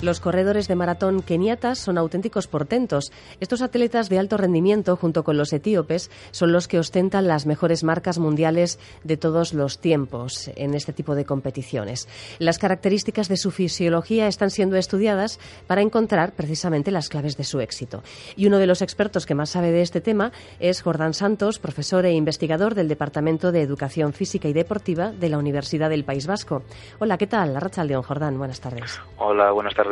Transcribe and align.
Los 0.00 0.20
corredores 0.20 0.68
de 0.68 0.76
maratón 0.76 1.22
keniatas 1.22 1.80
son 1.80 1.98
auténticos 1.98 2.46
portentos. 2.46 3.10
Estos 3.40 3.62
atletas 3.62 4.08
de 4.08 4.20
alto 4.20 4.36
rendimiento, 4.36 4.94
junto 4.94 5.24
con 5.24 5.36
los 5.36 5.52
etíopes, 5.52 6.08
son 6.30 6.52
los 6.52 6.68
que 6.68 6.78
ostentan 6.78 7.26
las 7.26 7.46
mejores 7.46 7.82
marcas 7.82 8.20
mundiales 8.20 8.78
de 9.02 9.16
todos 9.16 9.54
los 9.54 9.80
tiempos 9.80 10.52
en 10.54 10.74
este 10.74 10.92
tipo 10.92 11.16
de 11.16 11.24
competiciones. 11.24 12.08
Las 12.38 12.58
características 12.58 13.28
de 13.28 13.36
su 13.36 13.50
fisiología 13.50 14.28
están 14.28 14.50
siendo 14.50 14.76
estudiadas 14.76 15.40
para 15.66 15.82
encontrar 15.82 16.32
precisamente 16.32 16.92
las 16.92 17.08
claves 17.08 17.36
de 17.36 17.42
su 17.42 17.58
éxito. 17.58 18.04
Y 18.36 18.46
uno 18.46 18.58
de 18.58 18.68
los 18.68 18.82
expertos 18.82 19.26
que 19.26 19.34
más 19.34 19.50
sabe 19.50 19.72
de 19.72 19.82
este 19.82 20.00
tema 20.00 20.30
es 20.60 20.80
Jordán 20.80 21.12
Santos, 21.12 21.58
profesor 21.58 22.06
e 22.06 22.12
investigador 22.12 22.76
del 22.76 22.86
Departamento 22.86 23.50
de 23.50 23.62
Educación 23.62 24.12
Física 24.12 24.46
y 24.46 24.52
Deportiva 24.52 25.10
de 25.10 25.28
la 25.28 25.38
Universidad 25.38 25.90
del 25.90 26.04
País 26.04 26.28
Vasco. 26.28 26.62
Hola, 27.00 27.18
¿qué 27.18 27.26
tal? 27.26 27.52
La 27.52 27.84
León 27.84 28.02
Jordán, 28.02 28.38
buenas 28.38 28.60
tardes. 28.60 29.00
Hola, 29.18 29.50
buenas 29.50 29.74
tardes. 29.74 29.87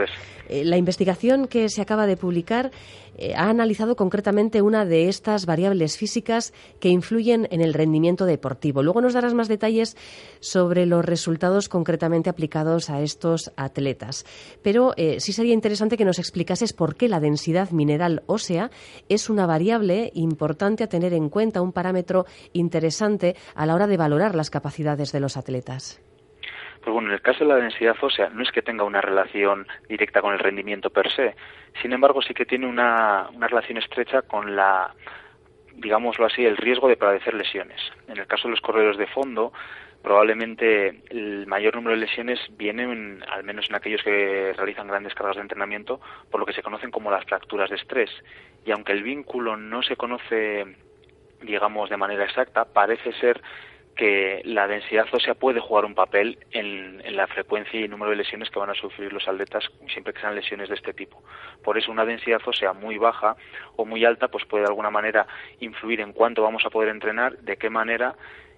Eh, 0.49 0.65
la 0.65 0.77
investigación 0.77 1.47
que 1.47 1.69
se 1.69 1.83
acaba 1.83 2.07
de 2.07 2.17
publicar 2.17 2.71
eh, 3.19 3.35
ha 3.35 3.49
analizado 3.49 3.97
concretamente 3.97 4.63
una 4.63 4.85
de 4.85 5.09
estas 5.09 5.47
variables 5.47 5.97
físicas 5.97 6.53
que 6.81 6.89
influyen 6.89 7.49
en 7.51 7.61
el 7.61 7.75
rendimiento 7.75 8.27
deportivo. 8.27 8.83
Luego 8.83 9.01
nos 9.01 9.15
darás 9.15 9.35
más 9.35 9.49
detalles 9.49 9.97
sobre 10.41 10.87
los 10.87 11.05
resultados 11.05 11.69
concretamente 11.69 12.31
aplicados 12.31 12.91
a 12.91 13.01
estos 13.01 13.53
atletas. 13.57 14.25
Pero 14.63 14.93
eh, 14.97 15.21
sí 15.21 15.33
sería 15.33 15.55
interesante 15.55 15.97
que 15.97 16.05
nos 16.05 16.19
explicases 16.19 16.73
por 16.73 16.97
qué 16.97 17.09
la 17.09 17.21
densidad 17.21 17.71
mineral 17.71 18.23
ósea 18.27 18.71
es 19.09 19.31
una 19.31 19.47
variable 19.47 20.11
importante 20.15 20.85
a 20.85 20.89
tener 20.89 21.15
en 21.15 21.29
cuenta, 21.31 21.63
un 21.63 21.73
parámetro 21.73 22.27
interesante 22.53 23.35
a 23.55 23.67
la 23.67 23.75
hora 23.75 23.87
de 23.87 23.97
valorar 23.97 24.35
las 24.35 24.51
capacidades 24.51 25.13
de 25.13 25.21
los 25.21 25.37
atletas. 25.37 26.01
Pues 26.87 26.95
bueno, 26.95 27.09
en 27.09 27.15
el 27.15 27.21
caso 27.21 27.41
de 27.41 27.53
la 27.53 27.57
densidad 27.57 27.97
ósea 28.01 28.29
no 28.29 28.45
es 28.45 28.53
que 28.53 28.63
tenga 28.63 28.85
una 28.85 29.01
relación 29.01 29.67
directa 29.89 30.23
con 30.23 30.33
el 30.33 30.39
rendimiento 30.39 30.89
per 30.89 31.11
se, 31.11 31.35
sin 31.83 31.93
embargo 31.93 32.23
sí 32.23 32.33
que 32.33 32.47
tiene 32.47 32.69
una, 32.69 33.29
una 33.35 33.49
relación 33.49 33.79
estrecha 33.79 34.23
con 34.23 34.55
la, 34.55 34.95
digámoslo 35.75 36.27
así, 36.27 36.47
el 36.47 36.57
riesgo 36.57 36.87
de 36.87 36.97
padecer 36.97 37.35
lesiones. 37.35 37.81
En 38.07 38.19
el 38.19 38.29
caso 38.29 38.47
de 38.47 38.53
los 38.53 38.61
corredores 38.61 38.99
de 38.99 39.09
fondo, 39.09 39.53
probablemente 40.01 41.03
el 41.11 41.49
mayor 41.49 41.75
número 41.75 41.97
de 41.97 42.03
lesiones 42.03 42.39
vienen, 42.51 43.21
al 43.33 43.43
menos 43.43 43.69
en 43.69 43.75
aquellos 43.75 44.05
que 44.05 44.55
realizan 44.57 44.87
grandes 44.87 45.13
cargas 45.17 45.35
de 45.35 45.43
entrenamiento, 45.43 46.01
por 46.31 46.39
lo 46.39 46.47
que 46.47 46.53
se 46.53 46.63
conocen 46.63 46.93
como 46.93 47.11
las 47.11 47.25
fracturas 47.25 47.69
de 47.69 47.75
estrés. 47.75 48.11
Y 48.65 48.71
aunque 48.71 48.93
el 48.93 49.03
vínculo 49.03 49.57
no 49.57 49.83
se 49.83 49.97
conoce, 49.97 50.77
digamos, 51.43 51.91
de 51.91 51.97
manera 51.97 52.27
exacta, 52.27 52.65
parece 52.65 53.13
ser 53.15 53.43
que 53.97 54.43
la 54.45 54.69
densidad 54.69 55.07
ósea 55.11 55.35
puede 55.35 55.59
jugar 55.59 55.87
un 55.87 55.95
papel 55.95 56.39
en, 56.53 57.17
la 57.17 57.27
frecuencia 57.27 57.81
y 57.81 57.89
número 57.89 58.11
de 58.11 58.19
lesiones 58.19 58.51
que 58.51 58.59
van 58.59 58.69
a 58.69 58.75
sufrir 58.75 59.11
los 59.11 59.27
atletas 59.27 59.65
siempre 59.91 60.13
que 60.13 60.21
sean 60.21 60.35
lesiones 60.35 60.69
de 60.69 60.75
este 60.75 60.93
tipo. 60.93 61.23
Por 61.65 61.79
eso 61.79 61.91
una 61.91 62.05
densidad 62.05 62.41
ósea 62.45 62.75
muy 62.75 62.99
baja 62.99 63.37
o 63.77 63.87
muy 63.87 64.05
alta 64.05 64.29
pues 64.29 64.45
puede 64.45 64.65
de 64.65 64.69
alguna 64.69 64.91
manera 64.91 65.27
influir 65.61 66.01
en 66.01 66.13
cuánto 66.13 66.43
vamos 66.43 66.63
a 66.67 66.71
poder 66.71 66.91
entrenar, 66.91 67.39
de 67.39 67.57
qué 67.57 67.71
manera 67.71 68.15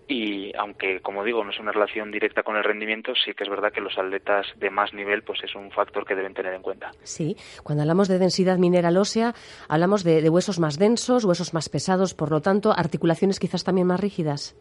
y 0.08 0.56
aunque 0.56 1.00
como 1.00 1.22
digo 1.22 1.44
no 1.44 1.50
es 1.50 1.60
una 1.60 1.70
relación 1.70 2.10
directa 2.10 2.42
con 2.42 2.56
el 2.56 2.64
rendimiento 2.64 3.12
sí 3.14 3.34
que 3.34 3.44
es 3.44 3.50
verdad 3.50 3.70
que 3.70 3.82
los 3.82 3.96
atletas 3.98 4.46
de 4.56 4.70
más 4.70 4.94
nivel 4.94 5.22
pues 5.22 5.44
es 5.44 5.54
un 5.54 5.70
factor 5.70 6.06
que 6.06 6.14
deben 6.14 6.32
tener 6.32 6.54
en 6.54 6.62
cuenta 6.62 6.92
sí 7.02 7.36
cuando 7.62 7.82
hablamos 7.82 8.08
de 8.08 8.18
densidad 8.18 8.56
mineral 8.56 8.96
ósea 8.96 9.34
hablamos 9.68 10.04
de 10.04 10.26
huesos 10.30 10.60
más 10.60 10.78
densos 10.78 11.26
huesos 11.26 11.52
más 11.52 11.68
pesados 11.68 12.14
por 12.14 12.30
lo 12.30 12.40
tanto 12.40 12.72
articulaciones 12.72 13.38
quizás 13.38 13.64
también 13.64 13.86
más 13.86 14.00
rígidas 14.00 14.56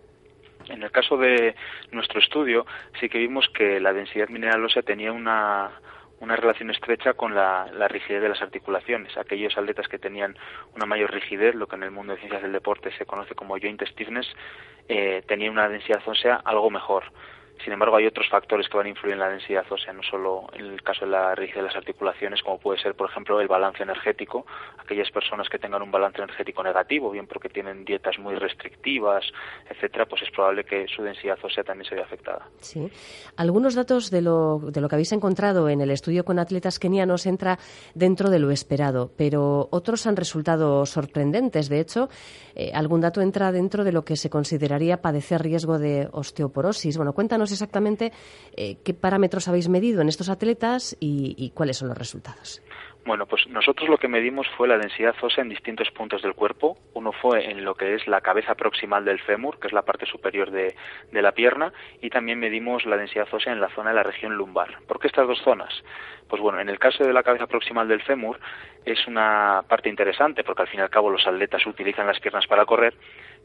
en 0.69 0.83
el 0.83 0.91
caso 0.91 1.17
de 1.17 1.55
nuestro 1.91 2.19
estudio, 2.19 2.65
sí 2.99 3.09
que 3.09 3.17
vimos 3.17 3.47
que 3.49 3.79
la 3.79 3.93
densidad 3.93 4.29
mineral 4.29 4.63
ósea 4.63 4.81
tenía 4.81 5.11
una, 5.11 5.71
una 6.19 6.35
relación 6.35 6.69
estrecha 6.71 7.13
con 7.13 7.35
la, 7.35 7.87
rigidez 7.87 8.21
de 8.21 8.29
las 8.29 8.41
articulaciones. 8.41 9.15
Aquellos 9.17 9.57
atletas 9.57 9.87
que 9.87 9.99
tenían 9.99 10.35
una 10.75 10.85
mayor 10.85 11.11
rigidez, 11.11 11.55
lo 11.55 11.67
que 11.67 11.75
en 11.75 11.83
el 11.83 11.91
mundo 11.91 12.13
de 12.13 12.19
ciencias 12.19 12.41
del 12.41 12.51
deporte 12.51 12.91
se 12.97 13.05
conoce 13.05 13.35
como 13.35 13.57
joint 13.59 13.81
stiffness, 13.83 14.27
eh, 14.87 15.23
tenían 15.27 15.51
una 15.51 15.69
densidad 15.69 16.01
ósea 16.05 16.41
algo 16.43 16.69
mejor. 16.69 17.05
Sin 17.63 17.73
embargo, 17.73 17.97
hay 17.97 18.05
otros 18.05 18.29
factores 18.29 18.67
que 18.69 18.77
van 18.77 18.85
a 18.85 18.89
influir 18.89 19.13
en 19.13 19.19
la 19.19 19.29
densidad 19.29 19.65
ósea, 19.69 19.93
no 19.93 20.03
solo 20.03 20.47
en 20.53 20.65
el 20.65 20.81
caso 20.83 21.05
de 21.05 21.11
la 21.11 21.35
rigidez 21.35 21.57
de 21.57 21.63
las 21.63 21.75
articulaciones, 21.75 22.41
como 22.41 22.59
puede 22.59 22.79
ser, 22.79 22.95
por 22.95 23.09
ejemplo, 23.09 23.39
el 23.41 23.47
balance 23.47 23.83
energético. 23.83 24.45
Aquellas 24.77 25.09
personas 25.11 25.49
que 25.49 25.59
tengan 25.59 25.81
un 25.81 25.91
balance 25.91 26.21
energético 26.21 26.63
negativo, 26.63 27.11
bien 27.11 27.27
porque 27.27 27.49
tienen 27.49 27.83
dietas 27.83 28.19
muy 28.19 28.35
restrictivas, 28.35 29.25
etcétera, 29.69 30.05
pues 30.05 30.21
es 30.21 30.31
probable 30.31 30.63
que 30.63 30.87
su 30.87 31.01
densidad 31.03 31.37
ósea 31.43 31.63
también 31.63 31.87
se 31.89 31.95
vea 31.95 32.05
afectada. 32.05 32.47
Sí. 32.59 32.89
Algunos 33.35 33.75
datos 33.75 34.11
de 34.11 34.21
lo, 34.21 34.59
de 34.59 34.81
lo 34.81 34.87
que 34.87 34.95
habéis 34.95 35.11
encontrado 35.11 35.69
en 35.69 35.81
el 35.81 35.91
estudio 35.91 36.23
con 36.23 36.39
atletas 36.39 36.79
kenianos 36.79 37.25
entra 37.25 37.57
dentro 37.95 38.29
de 38.29 38.39
lo 38.39 38.51
esperado, 38.51 39.11
pero 39.17 39.67
otros 39.71 40.07
han 40.07 40.15
resultado 40.15 40.85
sorprendentes. 40.85 41.69
De 41.69 41.79
hecho, 41.79 42.09
eh, 42.55 42.71
algún 42.73 43.01
dato 43.01 43.21
entra 43.21 43.51
dentro 43.51 43.83
de 43.83 43.91
lo 43.91 44.03
que 44.03 44.15
se 44.15 44.29
consideraría 44.29 45.01
padecer 45.01 45.41
riesgo 45.41 45.79
de 45.79 46.07
osteoporosis. 46.11 46.97
Bueno, 46.97 47.13
cuéntanos 47.13 47.46
exactamente 47.51 48.11
eh, 48.55 48.77
qué 48.83 48.93
parámetros 48.93 49.47
habéis 49.47 49.69
medido 49.69 50.01
en 50.01 50.09
estos 50.09 50.29
atletas 50.29 50.95
y, 50.99 51.51
cuáles 51.53 51.77
son 51.77 51.89
los 51.89 51.97
resultados. 51.97 52.61
Bueno, 53.07 53.25
pues 53.25 53.47
nosotros 53.47 53.87
lo 53.87 53.97
que 53.97 54.09
medimos 54.09 54.49
fue 54.57 54.67
la 54.67 54.77
densidad 54.77 55.15
ósea 55.21 55.41
en 55.41 55.47
distintos 55.49 55.89
puntos 55.91 56.21
del 56.21 56.33
cuerpo. 56.33 56.77
Uno 56.93 57.13
fue 57.13 57.49
en 57.49 57.63
lo 57.63 57.73
que 57.73 57.95
es 57.95 58.05
la 58.05 58.19
cabeza 58.19 58.55
proximal 58.55 59.05
del 59.05 59.21
fémur, 59.21 59.61
que 59.61 59.67
es 59.67 59.73
la 59.73 59.83
parte 59.83 60.05
superior 60.05 60.51
de, 60.51 60.75
de, 61.13 61.21
la 61.21 61.31
pierna, 61.31 61.71
y 62.01 62.09
también 62.09 62.37
medimos 62.37 62.85
la 62.85 62.97
densidad 62.97 63.29
ósea 63.31 63.53
en 63.53 63.61
la 63.61 63.69
zona 63.69 63.91
de 63.91 63.95
la 63.95 64.03
región 64.03 64.35
lumbar. 64.35 64.79
¿Por 64.89 64.99
qué 64.99 65.07
estas 65.07 65.25
dos 65.25 65.41
zonas? 65.41 65.73
Pues 66.27 66.41
bueno, 66.41 66.59
en 66.59 66.67
el 66.67 66.79
caso 66.79 67.05
de 67.05 67.13
la 67.13 67.23
cabeza 67.23 67.47
proximal 67.47 67.87
del 67.87 68.01
fémur 68.01 68.41
es 68.83 69.07
una 69.07 69.63
parte 69.69 69.87
interesante, 69.87 70.43
porque 70.43 70.63
al 70.63 70.67
fin 70.67 70.81
y 70.81 70.83
al 70.83 70.89
cabo 70.89 71.09
los 71.09 71.25
atletas 71.25 71.65
utilizan 71.65 72.07
las 72.07 72.19
piernas 72.19 72.45
para 72.45 72.65
correr, 72.65 72.93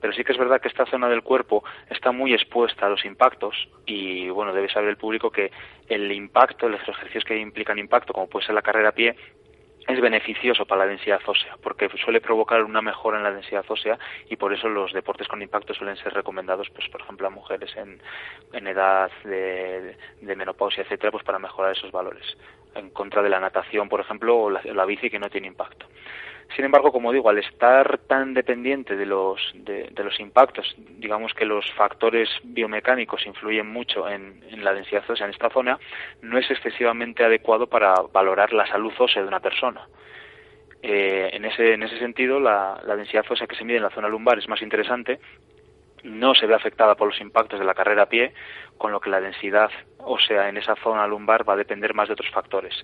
pero 0.00 0.12
sí 0.12 0.24
que 0.24 0.32
es 0.32 0.38
verdad 0.38 0.60
que 0.60 0.68
esta 0.68 0.86
zona 0.86 1.08
del 1.08 1.22
cuerpo 1.22 1.62
está 1.88 2.10
muy 2.10 2.34
expuesta 2.34 2.86
a 2.86 2.88
los 2.88 3.04
impactos 3.04 3.68
y 3.86 4.28
bueno, 4.30 4.52
debe 4.52 4.68
saber 4.68 4.88
el 4.88 4.96
público 4.96 5.30
que 5.30 5.52
el 5.88 6.10
impacto, 6.10 6.68
los 6.68 6.80
ejercicios 6.80 7.24
que 7.24 7.36
implican 7.36 7.78
impacto, 7.78 8.12
como 8.12 8.28
puede 8.28 8.46
ser 8.46 8.56
la 8.56 8.62
carrera 8.62 8.88
a 8.88 8.92
pie, 8.92 9.14
es 9.86 10.00
beneficioso 10.00 10.64
para 10.64 10.84
la 10.84 10.90
densidad 10.90 11.20
ósea, 11.26 11.56
porque 11.62 11.88
suele 12.04 12.20
provocar 12.20 12.62
una 12.62 12.82
mejora 12.82 13.18
en 13.18 13.24
la 13.24 13.32
densidad 13.32 13.64
ósea 13.68 13.98
y 14.28 14.36
por 14.36 14.52
eso 14.52 14.68
los 14.68 14.92
deportes 14.92 15.28
con 15.28 15.42
impacto 15.42 15.74
suelen 15.74 15.96
ser 15.96 16.14
recomendados, 16.14 16.70
pues 16.70 16.88
por 16.88 17.00
ejemplo 17.00 17.26
a 17.26 17.30
mujeres 17.30 17.74
en, 17.76 18.00
en 18.52 18.66
edad 18.66 19.10
de, 19.24 19.96
de 20.20 20.36
menopausia, 20.36 20.82
etcétera, 20.82 21.10
pues 21.10 21.24
para 21.24 21.38
mejorar 21.38 21.72
esos 21.72 21.90
valores, 21.90 22.36
en 22.74 22.90
contra 22.90 23.22
de 23.22 23.28
la 23.28 23.40
natación, 23.40 23.88
por 23.88 24.00
ejemplo, 24.00 24.38
o 24.38 24.50
la 24.50 24.84
bici 24.84 25.10
que 25.10 25.18
no 25.18 25.30
tiene 25.30 25.48
impacto. 25.48 25.86
Sin 26.54 26.64
embargo, 26.66 26.92
como 26.92 27.12
digo, 27.12 27.30
al 27.30 27.38
estar 27.38 27.98
tan 28.06 28.34
dependiente 28.34 28.96
de 28.96 29.06
los, 29.06 29.40
de, 29.54 29.90
los 30.04 30.20
impactos, 30.20 30.74
digamos 30.98 31.32
que 31.32 31.46
los 31.46 31.70
factores 31.72 32.28
biomecánicos 32.42 33.26
influyen 33.26 33.66
mucho 33.66 34.08
en, 34.08 34.42
la 34.62 34.74
densidad 34.74 35.08
ósea 35.08 35.26
en 35.26 35.32
esta 35.32 35.48
zona, 35.50 35.78
no 36.20 36.36
es 36.36 36.50
excesivamente 36.50 37.24
adecuado 37.24 37.66
para 37.66 37.94
valorar 38.12 38.52
la 38.52 38.66
salud 38.66 38.92
ósea 38.98 39.22
de 39.22 39.28
una 39.28 39.40
persona. 39.40 39.86
Eh, 40.82 41.30
en, 41.32 41.44
ese, 41.44 41.74
en 41.74 41.84
ese 41.84 41.98
sentido, 41.98 42.38
la, 42.38 42.80
la 42.84 42.96
densidad 42.96 43.24
ósea 43.30 43.46
que 43.46 43.56
se 43.56 43.64
mide 43.64 43.76
en 43.76 43.84
la 43.84 43.90
zona 43.90 44.08
lumbar 44.08 44.38
es 44.38 44.48
más 44.48 44.60
interesante 44.60 45.20
no 46.04 46.34
se 46.34 46.46
ve 46.46 46.54
afectada 46.54 46.94
por 46.94 47.08
los 47.08 47.20
impactos 47.20 47.58
de 47.58 47.66
la 47.66 47.74
carrera 47.74 48.02
a 48.02 48.08
pie, 48.08 48.32
con 48.78 48.90
lo 48.90 49.00
que 49.00 49.10
la 49.10 49.20
densidad 49.20 49.70
ósea 50.04 50.48
en 50.48 50.56
esa 50.56 50.74
zona 50.76 51.06
lumbar 51.06 51.48
va 51.48 51.52
a 51.52 51.56
depender 51.56 51.94
más 51.94 52.08
de 52.08 52.14
otros 52.14 52.30
factores, 52.30 52.74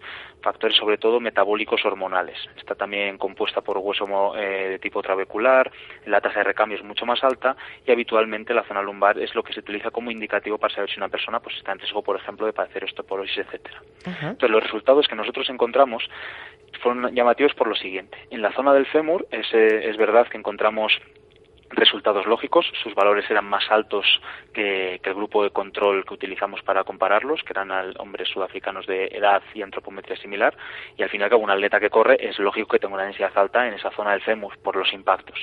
factores 0.40 0.76
sobre 0.76 0.98
todo 0.98 1.18
metabólicos 1.18 1.84
hormonales. 1.84 2.38
Está 2.56 2.76
también 2.76 3.18
compuesta 3.18 3.60
por 3.60 3.78
hueso 3.78 4.06
eh, 4.36 4.68
de 4.68 4.78
tipo 4.78 5.02
trabecular, 5.02 5.72
la 6.06 6.20
tasa 6.20 6.38
de 6.38 6.44
recambio 6.44 6.78
es 6.78 6.84
mucho 6.84 7.04
más 7.04 7.24
alta 7.24 7.56
y 7.84 7.90
habitualmente 7.90 8.54
la 8.54 8.62
zona 8.62 8.82
lumbar 8.82 9.18
es 9.18 9.34
lo 9.34 9.42
que 9.42 9.52
se 9.52 9.60
utiliza 9.60 9.90
como 9.90 10.12
indicativo 10.12 10.58
para 10.58 10.72
saber 10.72 10.88
si 10.88 10.98
una 10.98 11.08
persona 11.08 11.40
pues 11.40 11.56
está 11.56 11.72
en 11.72 11.80
riesgo, 11.80 12.02
por 12.02 12.16
ejemplo, 12.16 12.46
de 12.46 12.52
padecer 12.52 12.84
osteoporosis, 12.84 13.38
etcétera. 13.38 13.82
Entonces 14.04 14.50
los 14.50 14.62
resultados 14.62 15.08
que 15.08 15.16
nosotros 15.16 15.50
encontramos 15.50 16.08
fueron 16.80 17.12
llamativos 17.12 17.54
por 17.54 17.66
lo 17.66 17.74
siguiente. 17.74 18.16
En 18.30 18.42
la 18.42 18.52
zona 18.52 18.72
del 18.72 18.86
fémur 18.86 19.26
es, 19.32 19.52
es 19.52 19.96
verdad 19.96 20.28
que 20.28 20.38
encontramos 20.38 20.92
resultados 21.70 22.26
lógicos. 22.26 22.70
Sus 22.82 22.94
valores 22.94 23.28
eran 23.30 23.44
más 23.44 23.70
altos 23.70 24.06
que, 24.52 25.00
el 25.02 25.14
grupo 25.14 25.42
de 25.42 25.50
control 25.50 26.04
que 26.04 26.14
utilizamos 26.14 26.62
para 26.62 26.84
compararlos, 26.84 27.42
que 27.42 27.52
eran 27.52 27.70
hombres 27.98 28.28
sudafricanos 28.28 28.86
de 28.86 29.06
edad 29.06 29.42
y 29.54 29.62
antropometría 29.62 30.16
similar. 30.16 30.56
Y 30.96 31.02
al 31.02 31.08
final, 31.08 31.28
que 31.28 31.34
un 31.34 31.50
atleta 31.50 31.80
que 31.80 31.90
corre 31.90 32.16
es 32.20 32.38
lógico 32.38 32.68
que 32.68 32.78
tenga 32.78 32.94
una 32.94 33.04
densidad 33.04 33.32
alta 33.36 33.66
en 33.66 33.74
esa 33.74 33.90
zona 33.92 34.12
del 34.12 34.22
fémur 34.22 34.58
por 34.58 34.76
los 34.76 34.92
impactos. 34.92 35.38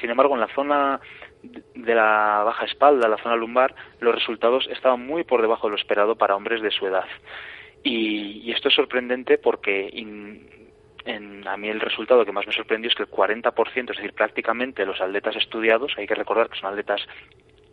Sin 0.00 0.10
embargo, 0.10 0.34
en 0.34 0.40
la 0.40 0.54
zona 0.54 1.00
de 1.42 1.94
la 1.94 2.42
baja 2.44 2.64
espalda, 2.64 3.08
la 3.08 3.18
zona 3.18 3.36
lumbar, 3.36 3.74
los 4.00 4.14
resultados 4.14 4.68
estaban 4.70 5.06
muy 5.06 5.24
por 5.24 5.40
debajo 5.40 5.66
de 5.66 5.72
lo 5.72 5.76
esperado 5.76 6.16
para 6.16 6.36
hombres 6.36 6.62
de 6.62 6.70
su 6.70 6.86
edad. 6.86 7.06
Y, 7.82 8.50
esto 8.52 8.68
es 8.68 8.74
sorprendente 8.74 9.38
porque 9.38 9.88
a 11.06 11.56
mí 11.56 11.68
el 11.68 11.80
resultado 11.80 12.24
que 12.24 12.32
más 12.32 12.46
me 12.46 12.52
sorprendió 12.52 12.88
es 12.88 12.94
que 12.94 13.04
el 13.04 13.10
40%, 13.10 13.90
es 13.90 13.96
decir, 13.96 14.12
prácticamente 14.12 14.84
los 14.84 15.00
atletas 15.00 15.36
estudiados, 15.36 15.92
hay 15.96 16.06
que 16.06 16.14
recordar 16.14 16.48
que 16.48 16.58
son 16.58 16.70
atletas 16.70 17.00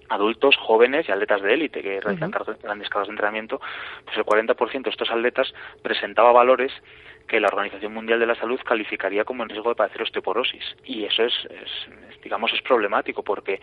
adultos 0.09 0.55
jóvenes 0.55 1.07
y 1.07 1.11
atletas 1.11 1.41
de 1.41 1.53
élite 1.53 1.81
que 1.81 1.99
realizan 1.99 2.31
grandes 2.31 2.89
cargas 2.89 3.07
de 3.07 3.11
entrenamiento, 3.11 3.59
pues 4.05 4.17
el 4.17 4.23
40% 4.23 4.83
de 4.83 4.89
estos 4.89 5.11
atletas 5.11 5.53
presentaba 5.81 6.31
valores 6.31 6.71
que 7.27 7.41
la 7.41 7.47
Organización 7.47 7.93
Mundial 7.93 8.19
de 8.19 8.25
la 8.25 8.35
Salud 8.35 8.59
calificaría 8.63 9.25
como 9.25 9.43
en 9.43 9.49
riesgo 9.49 9.69
de 9.69 9.75
padecer 9.75 10.01
osteoporosis. 10.01 10.63
Y 10.85 11.03
eso 11.03 11.23
es, 11.23 11.33
digamos, 12.23 12.53
es 12.53 12.61
problemático 12.61 13.21
porque 13.21 13.59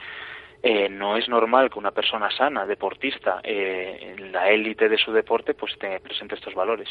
eh, 0.66 0.88
no 0.88 1.18
es 1.18 1.28
normal 1.28 1.68
que 1.68 1.78
una 1.78 1.90
persona 1.90 2.30
sana, 2.30 2.64
deportista, 2.64 3.40
eh, 3.42 4.14
en 4.16 4.32
la 4.32 4.48
élite 4.48 4.88
de 4.88 4.96
su 4.96 5.12
deporte, 5.12 5.52
pues 5.52 5.78
tenga 5.78 5.98
presente 5.98 6.36
estos 6.36 6.54
valores. 6.54 6.88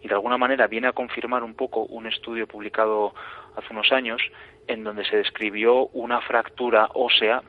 Y 0.00 0.08
de 0.08 0.14
alguna 0.14 0.38
manera 0.38 0.66
viene 0.68 0.88
a 0.88 0.92
confirmar 0.92 1.44
un 1.44 1.52
poco 1.52 1.82
un 1.82 2.06
estudio 2.06 2.46
publicado 2.46 3.12
hace 3.56 3.66
unos 3.74 3.92
años 3.92 4.22
en 4.66 4.84
donde 4.84 5.04
se 5.04 5.18
describió 5.18 5.88
una 5.88 6.22
fractura 6.22 6.88
ósea 6.94 7.42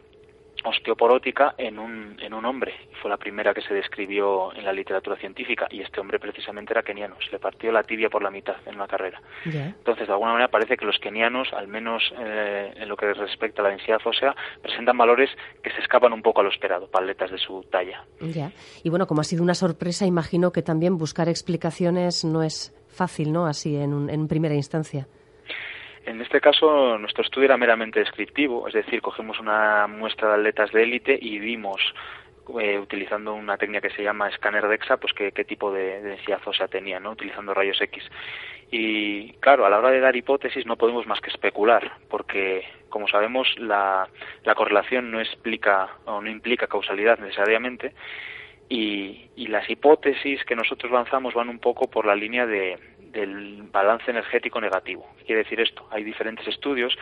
osteoporótica 0.63 1.55
en 1.57 1.79
un, 1.79 2.17
en 2.21 2.33
un 2.33 2.45
hombre. 2.45 2.73
Fue 3.01 3.09
la 3.09 3.17
primera 3.17 3.53
que 3.53 3.61
se 3.61 3.73
describió 3.73 4.53
en 4.53 4.63
la 4.63 4.73
literatura 4.73 5.15
científica 5.15 5.67
y 5.69 5.81
este 5.81 5.99
hombre 5.99 6.19
precisamente 6.19 6.73
era 6.73 6.83
keniano. 6.83 7.15
Se 7.23 7.31
le 7.31 7.39
partió 7.39 7.71
la 7.71 7.83
tibia 7.83 8.09
por 8.09 8.21
la 8.21 8.29
mitad 8.29 8.55
en 8.65 8.75
una 8.75 8.87
carrera. 8.87 9.21
Entonces, 9.45 10.07
de 10.07 10.13
alguna 10.13 10.33
manera 10.33 10.49
parece 10.49 10.77
que 10.77 10.85
los 10.85 10.99
kenianos, 10.99 11.51
al 11.53 11.67
menos 11.67 12.03
eh, 12.19 12.73
en 12.75 12.87
lo 12.87 12.95
que 12.95 13.13
respecta 13.13 13.61
a 13.61 13.63
la 13.63 13.69
densidad 13.69 13.99
ósea, 14.05 14.35
presentan 14.61 14.97
valores 14.97 15.29
que 15.63 15.71
se 15.71 15.79
escapan 15.79 16.13
un 16.13 16.21
poco 16.21 16.41
a 16.41 16.43
lo 16.43 16.49
esperado, 16.49 16.87
paletas 16.87 17.31
de 17.31 17.37
su 17.37 17.63
talla. 17.63 18.05
Y 18.83 18.89
bueno, 18.89 19.07
como 19.07 19.21
ha 19.21 19.25
sido 19.25 19.43
una 19.43 19.55
sorpresa, 19.55 20.05
imagino 20.05 20.51
que 20.51 20.61
también 20.61 20.97
buscar 20.97 21.27
explicaciones 21.29 22.23
no 22.23 22.43
es 22.43 22.73
fácil, 22.87 23.31
¿no? 23.31 23.45
Así 23.45 23.75
en, 23.75 24.09
en 24.09 24.27
primera 24.27 24.55
instancia. 24.55 25.07
En 26.05 26.19
este 26.19 26.41
caso, 26.41 26.97
nuestro 26.97 27.23
estudio 27.23 27.45
era 27.45 27.57
meramente 27.57 27.99
descriptivo, 27.99 28.67
es 28.67 28.73
decir, 28.73 29.01
cogemos 29.01 29.39
una 29.39 29.85
muestra 29.87 30.29
de 30.29 30.33
atletas 30.35 30.71
de 30.71 30.83
élite 30.83 31.17
y 31.21 31.37
vimos, 31.37 31.79
eh, 32.59 32.79
utilizando 32.79 33.35
una 33.35 33.57
técnica 33.57 33.87
que 33.87 33.95
se 33.95 34.03
llama 34.03 34.27
escáner 34.29 34.67
DEXA, 34.67 34.97
pues 34.97 35.13
qué, 35.13 35.31
tipo 35.45 35.71
de, 35.71 36.01
densidad 36.01 36.41
ósea 36.43 36.67
tenía, 36.67 36.99
¿no? 36.99 37.11
utilizando 37.11 37.53
rayos 37.53 37.79
X. 37.79 38.03
Y 38.71 39.33
claro, 39.33 39.65
a 39.65 39.69
la 39.69 39.77
hora 39.77 39.91
de 39.91 39.99
dar 39.99 40.15
hipótesis 40.15 40.65
no 40.65 40.75
podemos 40.75 41.05
más 41.05 41.21
que 41.21 41.29
especular, 41.29 41.91
porque 42.09 42.65
como 42.89 43.07
sabemos 43.07 43.47
la, 43.59 44.07
la 44.43 44.55
correlación 44.55 45.11
no 45.11 45.19
explica 45.19 45.97
o 46.05 46.19
no 46.19 46.29
implica 46.29 46.67
causalidad 46.67 47.19
necesariamente, 47.19 47.93
y, 48.69 49.29
y, 49.35 49.47
las 49.47 49.69
hipótesis 49.69 50.45
que 50.45 50.55
nosotros 50.55 50.93
lanzamos 50.93 51.33
van 51.33 51.49
un 51.49 51.59
poco 51.59 51.89
por 51.89 52.05
la 52.05 52.15
línea 52.15 52.45
de, 52.45 52.79
del 53.11 53.63
balance 53.71 54.09
energético 54.09 54.59
negativo. 54.61 55.05
¿Qué 55.19 55.25
quiere 55.25 55.43
decir 55.43 55.59
esto? 55.59 55.87
Hay 55.91 56.03
diferentes 56.03 56.47
estudios 56.47 56.97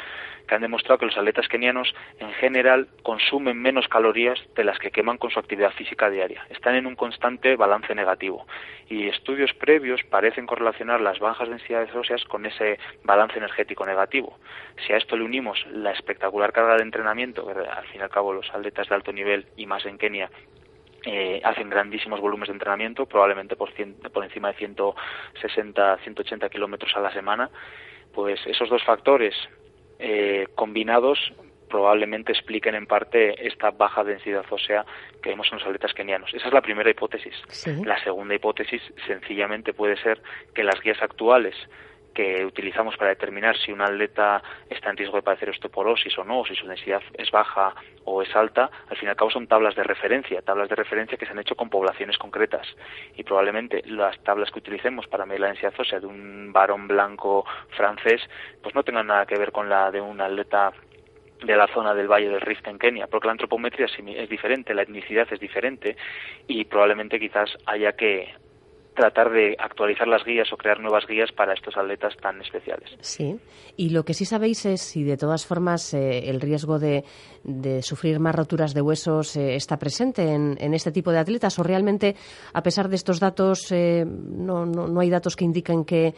que 0.48 0.56
han 0.56 0.62
demostrado 0.62 0.98
que 0.98 1.06
los 1.06 1.18
atletas 1.18 1.48
kenianos 1.48 1.94
en 2.20 2.32
general 2.34 2.88
consumen 3.04 3.62
menos 3.62 3.88
calorías 3.88 4.40
de 4.56 4.64
las 4.64 4.80
que 4.80 4.92
queman 4.92 5.18
con 5.18 5.30
su 5.30 5.40
actividad 5.40 5.72
física 5.72 6.10
diaria. 6.10 6.46
Están 6.50 6.76
en 6.76 6.88
un 6.88 6.96
constante 6.96 7.56
balance 7.56 7.94
negativo. 7.94 8.48
Y 8.90 9.08
estudios 9.08 9.54
previos 9.54 10.02
parecen 10.10 10.48
correlacionar 10.48 11.02
las 11.02 11.20
bajas 11.20 11.50
densidades 11.50 11.94
óseas 11.94 12.24
con 12.26 12.46
ese 12.46 12.80
balance 13.04 13.38
energético 13.38 13.86
negativo. 13.86 14.40
Si 14.86 14.94
a 14.94 14.98
esto 14.98 15.16
le 15.16 15.24
unimos 15.24 15.64
la 15.72 15.92
espectacular 15.92 16.52
carga 16.52 16.78
de 16.78 16.84
entrenamiento, 16.84 17.46
que 17.46 17.60
al 17.60 17.86
fin 17.88 18.02
y 18.02 18.04
al 18.04 18.10
cabo 18.10 18.34
los 18.34 18.50
atletas 18.54 18.90
de 18.90 18.96
alto 18.96 19.14
nivel 19.14 19.46
y 19.56 19.68
más 19.68 19.86
en 19.86 19.98
Kenia 19.98 20.32
eh, 21.06 21.42
hacen 21.44 21.70
grandísimos 21.70 22.20
volúmenes 22.20 22.50
de 22.50 22.54
entrenamiento, 22.54 23.06
probablemente 23.06 23.56
por, 23.56 23.72
por 24.12 24.24
encima 24.24 24.50
de 24.50 24.58
160, 24.58 25.98
180 25.98 26.50
kilómetros 26.50 26.96
a 26.96 27.02
la 27.02 27.14
semana, 27.14 27.50
pues 28.14 28.40
esos 28.46 28.70
dos 28.70 28.84
factores 28.84 29.36
eh, 30.00 30.48
combinados 30.56 31.34
probablemente 31.70 32.32
expliquen 32.32 32.76
en 32.76 32.88
parte 32.88 33.48
esta 33.48 33.72
baja 33.72 34.04
densidad 34.04 34.44
ósea 34.50 34.86
que 35.22 35.30
vemos 35.30 35.48
en 35.52 35.60
los 35.60 35.68
atletas 35.68 35.94
kenianos. 35.94 36.34
Esa 36.34 36.48
es 36.48 36.54
la 36.54 36.62
primera 36.62 36.90
hipótesis. 36.90 37.36
La 37.86 38.04
segunda 38.04 38.34
hipótesis 38.34 38.82
sencillamente 39.06 39.74
puede 39.74 39.96
ser 39.98 40.20
que 40.54 40.64
las 40.64 40.82
guías 40.82 41.02
actuales 41.02 41.56
que 42.14 42.46
utilizamos 42.46 42.98
para 42.98 43.10
determinar 43.10 43.58
si 43.58 43.72
un 43.72 43.82
atleta 43.82 44.42
está 44.70 44.90
en 44.90 44.98
riesgo 44.98 45.18
de 45.18 45.24
padecer 45.24 45.50
osteoporosis 45.50 46.18
o 46.18 46.24
no, 46.24 46.40
o 46.40 46.46
si 46.46 46.56
su 46.56 46.68
densidad 46.68 47.02
es 47.18 47.32
baja 47.32 47.74
o 48.06 48.22
es 48.22 48.36
alta, 48.36 48.70
al 48.90 48.98
fin 48.98 49.08
y 49.08 49.10
al 49.10 49.16
cabo 49.16 49.32
son 49.32 49.48
tablas 49.48 49.76
de 49.76 49.84
referencia, 49.84 50.42
tablas 50.42 50.70
de 50.70 50.76
referencia 50.76 51.18
que 51.18 51.26
se 51.26 51.32
han 51.32 51.40
hecho 51.40 51.56
con 51.56 51.70
poblaciones 51.70 52.18
concretas. 52.18 52.68
Y 53.16 53.24
probablemente 53.24 53.84
las 53.86 54.20
tablas 54.24 54.52
que 54.52 54.60
utilicemos 54.60 55.08
para 55.08 55.26
medir 55.26 55.42
la 55.42 55.48
densidad 55.48 55.74
ósea 55.78 56.00
de 56.00 56.08
un 56.08 56.52
varón 56.52 56.88
blanco 56.88 57.46
francés, 57.76 58.22
pues 58.62 58.76
no 58.76 58.84
tengan 58.84 59.08
nada 59.08 59.26
que 59.26 59.38
ver 59.38 59.52
con 59.52 59.70
la 59.70 59.92
de 59.92 60.02
un 60.02 60.20
atleta 60.22 60.74
de 61.44 61.56
la 61.56 61.68
zona 61.68 61.94
del 61.94 62.08
Valle 62.08 62.30
del 62.30 62.42
Rift 62.42 62.68
en 62.68 62.78
Kenia, 62.78 63.08
porque 63.08 63.28
la 63.28 63.32
antropometría 63.32 63.86
es 63.86 64.30
diferente, 64.30 64.74
la 64.74 64.82
etnicidad 64.82 65.28
es 65.32 65.40
diferente 65.40 65.96
y 66.48 66.66
probablemente 66.66 67.20
quizás 67.20 67.56
haya 67.66 67.94
que 67.94 68.34
tratar 68.96 69.32
de 69.32 69.56
actualizar 69.58 70.08
las 70.08 70.24
guías 70.26 70.52
o 70.52 70.58
crear 70.58 70.80
nuevas 70.80 71.06
guías 71.08 71.32
para 71.32 71.54
estos 71.54 71.78
atletas 71.78 72.16
tan 72.18 72.42
especiales. 72.42 72.90
Sí, 73.02 73.40
y 73.78 73.90
lo 73.90 74.04
que 74.04 74.14
sí 74.14 74.26
sabéis 74.26 74.66
es 74.66 74.82
si 74.82 75.04
de 75.04 75.18
todas 75.18 75.46
formas 75.46 75.94
eh, 75.94 76.30
el 76.30 76.42
riesgo 76.42 76.80
de, 76.80 77.04
sufrir 77.82 78.20
más 78.20 78.36
roturas 78.36 78.74
de 78.74 78.82
huesos 78.82 79.36
eh, 79.38 79.56
está 79.56 79.78
presente 79.78 80.34
en, 80.34 80.74
este 80.74 80.92
tipo 80.92 81.12
de 81.12 81.20
atletas 81.20 81.58
o 81.60 81.64
realmente, 81.64 82.16
a 82.54 82.62
pesar 82.62 82.90
de 82.90 82.96
estos 82.96 83.20
datos, 83.20 83.72
eh, 83.72 84.06
no, 84.06 84.66
no, 84.66 85.00
hay 85.00 85.10
datos 85.10 85.36
que 85.36 85.46
indiquen 85.46 85.86
que, 85.86 86.14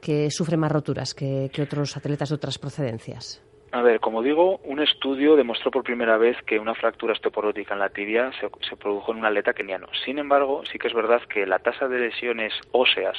que 0.00 0.30
sufre 0.30 0.56
más 0.56 0.72
roturas 0.72 1.14
que 1.14 1.50
otros 1.62 1.96
atletas 1.96 2.30
de 2.30 2.34
otras 2.34 2.58
procedencias. 2.58 3.42
A 3.74 3.82
ver, 3.82 3.98
como 3.98 4.22
digo, 4.22 4.58
un 4.58 4.78
estudio 4.78 5.34
demostró 5.34 5.72
por 5.72 5.82
primera 5.82 6.16
vez 6.16 6.40
que 6.46 6.60
una 6.60 6.76
fractura 6.76 7.12
osteoporótica 7.12 7.74
en 7.74 7.80
la 7.80 7.88
tibia 7.88 8.30
se, 8.38 8.76
produjo 8.76 9.10
en 9.10 9.18
un 9.18 9.24
atleta 9.24 9.52
keniano. 9.52 9.88
Sin 10.04 10.20
embargo, 10.20 10.62
sí 10.70 10.78
que 10.78 10.86
es 10.86 10.94
verdad 10.94 11.20
que 11.22 11.44
la 11.44 11.58
tasa 11.58 11.88
de 11.88 11.98
lesiones 11.98 12.52
óseas 12.70 13.18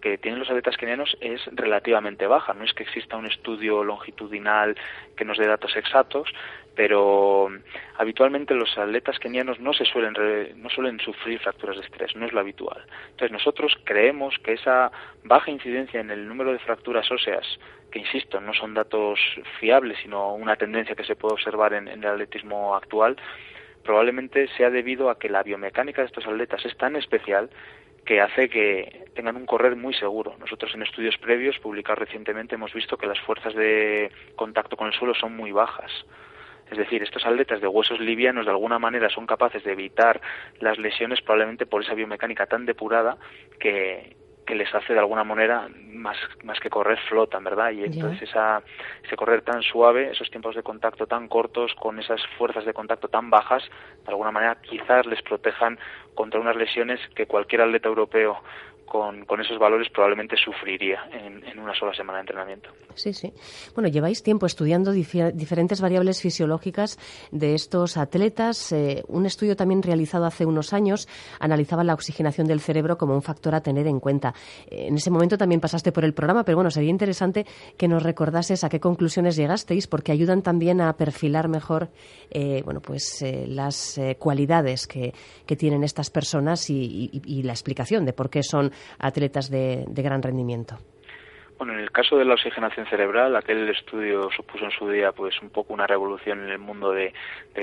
que 0.00 0.16
tienen 0.16 0.38
los 0.38 0.48
atletas 0.48 0.76
kenianos 0.76 1.16
es 1.20 1.40
relativamente 1.46 2.28
baja. 2.28 2.54
No 2.54 2.62
es 2.62 2.72
que 2.72 2.84
exista 2.84 3.16
un 3.16 3.26
estudio 3.26 3.82
longitudinal 3.82 4.76
que 5.16 5.24
nos 5.24 5.38
dé 5.38 5.48
datos 5.48 5.74
exactos, 5.76 6.32
pero 6.76 7.48
habitualmente 7.98 8.54
los 8.54 8.78
atletas 8.78 9.18
kenianos 9.18 9.58
no 9.58 9.72
se 9.72 9.86
suelen 9.86 10.14
no 10.62 10.70
suelen 10.70 11.00
sufrir 11.00 11.40
fracturas 11.40 11.78
de 11.78 11.82
estrés, 11.82 12.14
no 12.14 12.26
es 12.26 12.32
lo 12.32 12.38
habitual. 12.38 12.84
Entonces 13.10 13.32
nosotros 13.32 13.76
creemos 13.82 14.38
que 14.44 14.52
esa 14.52 14.92
baja 15.24 15.50
incidencia 15.50 15.98
en 15.98 16.12
el 16.12 16.28
número 16.28 16.52
de 16.52 16.60
fracturas 16.60 17.10
óseas, 17.10 17.44
insisto, 17.96 18.40
no 18.40 18.52
son 18.54 18.74
datos 18.74 19.18
fiables, 19.60 19.98
sino 20.02 20.34
una 20.34 20.56
tendencia 20.56 20.94
que 20.94 21.04
se 21.04 21.16
puede 21.16 21.34
observar 21.34 21.72
en, 21.74 21.88
en 21.88 22.02
el 22.02 22.10
atletismo 22.10 22.74
actual, 22.74 23.16
probablemente 23.82 24.48
sea 24.56 24.70
debido 24.70 25.10
a 25.10 25.18
que 25.18 25.28
la 25.28 25.42
biomecánica 25.42 26.02
de 26.02 26.06
estos 26.06 26.26
atletas 26.26 26.64
es 26.64 26.76
tan 26.76 26.96
especial 26.96 27.50
que 28.04 28.20
hace 28.20 28.48
que 28.48 29.04
tengan 29.14 29.36
un 29.36 29.46
correr 29.46 29.76
muy 29.76 29.92
seguro. 29.92 30.36
Nosotros 30.38 30.74
en 30.74 30.82
estudios 30.82 31.18
previos 31.18 31.58
publicados 31.58 31.98
recientemente 31.98 32.54
hemos 32.54 32.72
visto 32.72 32.96
que 32.96 33.06
las 33.06 33.20
fuerzas 33.20 33.54
de 33.54 34.10
contacto 34.36 34.76
con 34.76 34.86
el 34.86 34.92
suelo 34.94 35.14
son 35.14 35.36
muy 35.36 35.52
bajas. 35.52 35.90
Es 36.70 36.78
decir, 36.78 37.02
estos 37.02 37.24
atletas 37.26 37.60
de 37.60 37.68
huesos 37.68 38.00
livianos 38.00 38.46
de 38.46 38.50
alguna 38.50 38.78
manera 38.78 39.08
son 39.08 39.26
capaces 39.26 39.62
de 39.64 39.72
evitar 39.72 40.20
las 40.60 40.78
lesiones 40.78 41.20
probablemente 41.20 41.66
por 41.66 41.82
esa 41.82 41.94
biomecánica 41.94 42.46
tan 42.46 42.64
depurada 42.64 43.18
que, 43.58 44.16
que 44.46 44.54
les 44.54 44.72
hace 44.74 44.92
de 44.92 44.98
alguna 45.00 45.24
manera 45.24 45.68
más, 45.88 46.16
más 46.44 46.58
que 46.60 46.70
correr 46.70 46.98
flotan, 47.08 47.44
¿verdad? 47.44 47.72
Y 47.72 47.84
entonces 47.84 48.22
esa, 48.28 48.62
ese 49.04 49.16
correr 49.16 49.42
tan 49.42 49.62
suave, 49.62 50.10
esos 50.12 50.30
tiempos 50.30 50.54
de 50.54 50.62
contacto 50.62 51.06
tan 51.06 51.28
cortos, 51.28 51.74
con 51.74 51.98
esas 51.98 52.20
fuerzas 52.38 52.64
de 52.64 52.72
contacto 52.72 53.08
tan 53.08 53.28
bajas, 53.28 53.64
de 54.04 54.08
alguna 54.08 54.30
manera 54.30 54.56
quizás 54.62 55.04
les 55.06 55.20
protejan 55.22 55.78
contra 56.14 56.40
unas 56.40 56.56
lesiones 56.56 57.00
que 57.14 57.26
cualquier 57.26 57.62
atleta 57.62 57.88
europeo 57.88 58.40
con, 58.86 59.40
esos 59.40 59.58
valores 59.58 59.88
probablemente 59.90 60.36
sufriría 60.36 61.08
en, 61.12 61.44
en, 61.44 61.58
una 61.58 61.74
sola 61.74 61.92
semana 61.92 62.18
de 62.18 62.22
entrenamiento. 62.22 62.70
Sí, 62.94 63.12
sí. 63.12 63.32
Bueno, 63.74 63.88
lleváis 63.88 64.22
tiempo 64.22 64.46
estudiando 64.46 64.92
diferentes 64.92 65.80
variables 65.80 66.22
fisiológicas 66.22 66.98
de 67.30 67.54
estos 67.54 67.96
atletas. 67.96 68.72
Eh, 68.72 69.02
un 69.08 69.26
estudio 69.26 69.56
también 69.56 69.82
realizado 69.82 70.24
hace 70.24 70.46
unos 70.46 70.72
años 70.72 71.08
analizaba 71.40 71.84
la 71.84 71.94
oxigenación 71.94 72.46
del 72.46 72.60
cerebro 72.60 72.96
como 72.96 73.14
un 73.14 73.22
factor 73.22 73.54
a 73.54 73.60
tener 73.60 73.86
en 73.86 74.00
cuenta. 74.00 74.34
Eh, 74.70 74.86
en 74.88 74.96
ese 74.96 75.10
momento 75.10 75.36
también 75.36 75.60
pasaste 75.60 75.92
por 75.92 76.04
el 76.04 76.14
programa, 76.14 76.44
pero 76.44 76.56
bueno, 76.56 76.70
sería 76.70 76.90
interesante 76.90 77.44
que 77.76 77.88
nos 77.88 78.02
recordases 78.02 78.64
a 78.64 78.68
qué 78.68 78.80
conclusiones 78.80 79.36
llegasteis, 79.36 79.86
porque 79.86 80.12
ayudan 80.12 80.42
también 80.42 80.80
a 80.80 80.92
perfilar 80.96 81.48
mejor 81.48 81.88
eh, 82.30 82.62
bueno, 82.64 82.80
pues, 82.80 83.24
las 83.48 84.00
cualidades 84.18 84.86
que, 84.86 85.12
tienen 85.56 85.84
estas 85.84 86.10
personas 86.10 86.68
y 86.68 87.42
la 87.42 87.52
explicación 87.52 88.04
de 88.04 88.12
por 88.12 88.28
qué 88.28 88.42
son 88.42 88.72
atletas 88.98 89.50
de, 89.50 89.84
gran 89.88 90.22
rendimiento. 90.22 90.78
Bueno, 91.58 91.72
en 91.72 91.80
el 91.80 91.90
caso 91.90 92.18
de 92.18 92.26
la 92.26 92.34
oxigenación 92.34 92.84
cerebral, 92.86 93.34
aquel 93.34 93.66
estudio 93.70 94.28
supuso 94.30 94.66
en 94.66 94.70
su 94.72 94.90
día 94.90 95.12
pues 95.12 95.40
un 95.40 95.48
poco 95.48 95.72
una 95.72 95.86
revolución 95.86 96.44
en 96.44 96.50
el 96.50 96.58
mundo 96.58 96.92
de, 96.92 97.14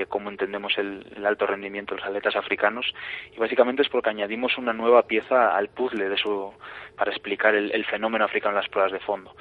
cómo 0.09 0.31
entendemos 0.31 0.75
el, 0.79 1.05
alto 1.23 1.45
rendimiento 1.45 1.93
de 1.93 2.01
los 2.01 2.09
atletas 2.09 2.35
africanos 2.35 2.91
y 3.35 3.39
básicamente 3.39 3.83
es 3.83 3.89
porque 3.89 4.09
añadimos 4.09 4.57
una 4.57 4.73
nueva 4.73 5.03
pieza 5.03 5.55
al 5.55 5.69
puzzle 5.69 6.09
de 6.09 6.17
su, 6.17 6.51
para 6.95 7.11
explicar 7.11 7.53
el, 7.53 7.85
fenómeno 7.85 8.25
africano 8.25 8.55
en 8.55 8.61
las 8.61 8.69
pruebas 8.69 8.93
de 8.93 8.99
fondo. 8.99 9.35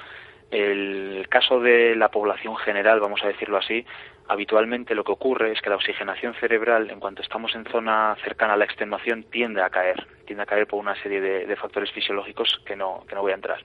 El 0.53 1.25
caso 1.29 1.59
de 1.59 1.95
la 1.95 2.09
población 2.09 2.55
general, 2.57 2.99
vamos 2.99 3.23
a 3.23 3.27
decirlo 3.27 3.57
así, 3.57 3.83
habitualmente 4.27 4.93
lo 4.93 5.03
que 5.03 5.11
ocurre 5.11 5.51
es 5.51 5.59
que 5.63 5.71
la 5.71 5.77
oxigenación 5.77 6.35
cerebral, 6.35 6.91
en 6.91 6.99
cuanto 6.99 7.23
estamos 7.23 7.55
en 7.55 7.65
zona 7.65 8.15
cercana 8.23 8.53
a 8.53 8.57
la 8.57 8.65
extenuación, 8.65 9.23
tiende 9.23 9.63
a 9.63 9.71
caer, 9.71 10.05
tiende 10.27 10.43
a 10.43 10.45
caer 10.45 10.67
por 10.67 10.79
una 10.79 10.93
serie 11.01 11.21
de, 11.21 11.55
factores 11.55 11.91
fisiológicos 11.91 12.61
que 12.67 12.75
no, 12.75 13.03
que 13.09 13.15
no 13.15 13.23
voy 13.23 13.31
a 13.31 13.35
entrar. 13.35 13.63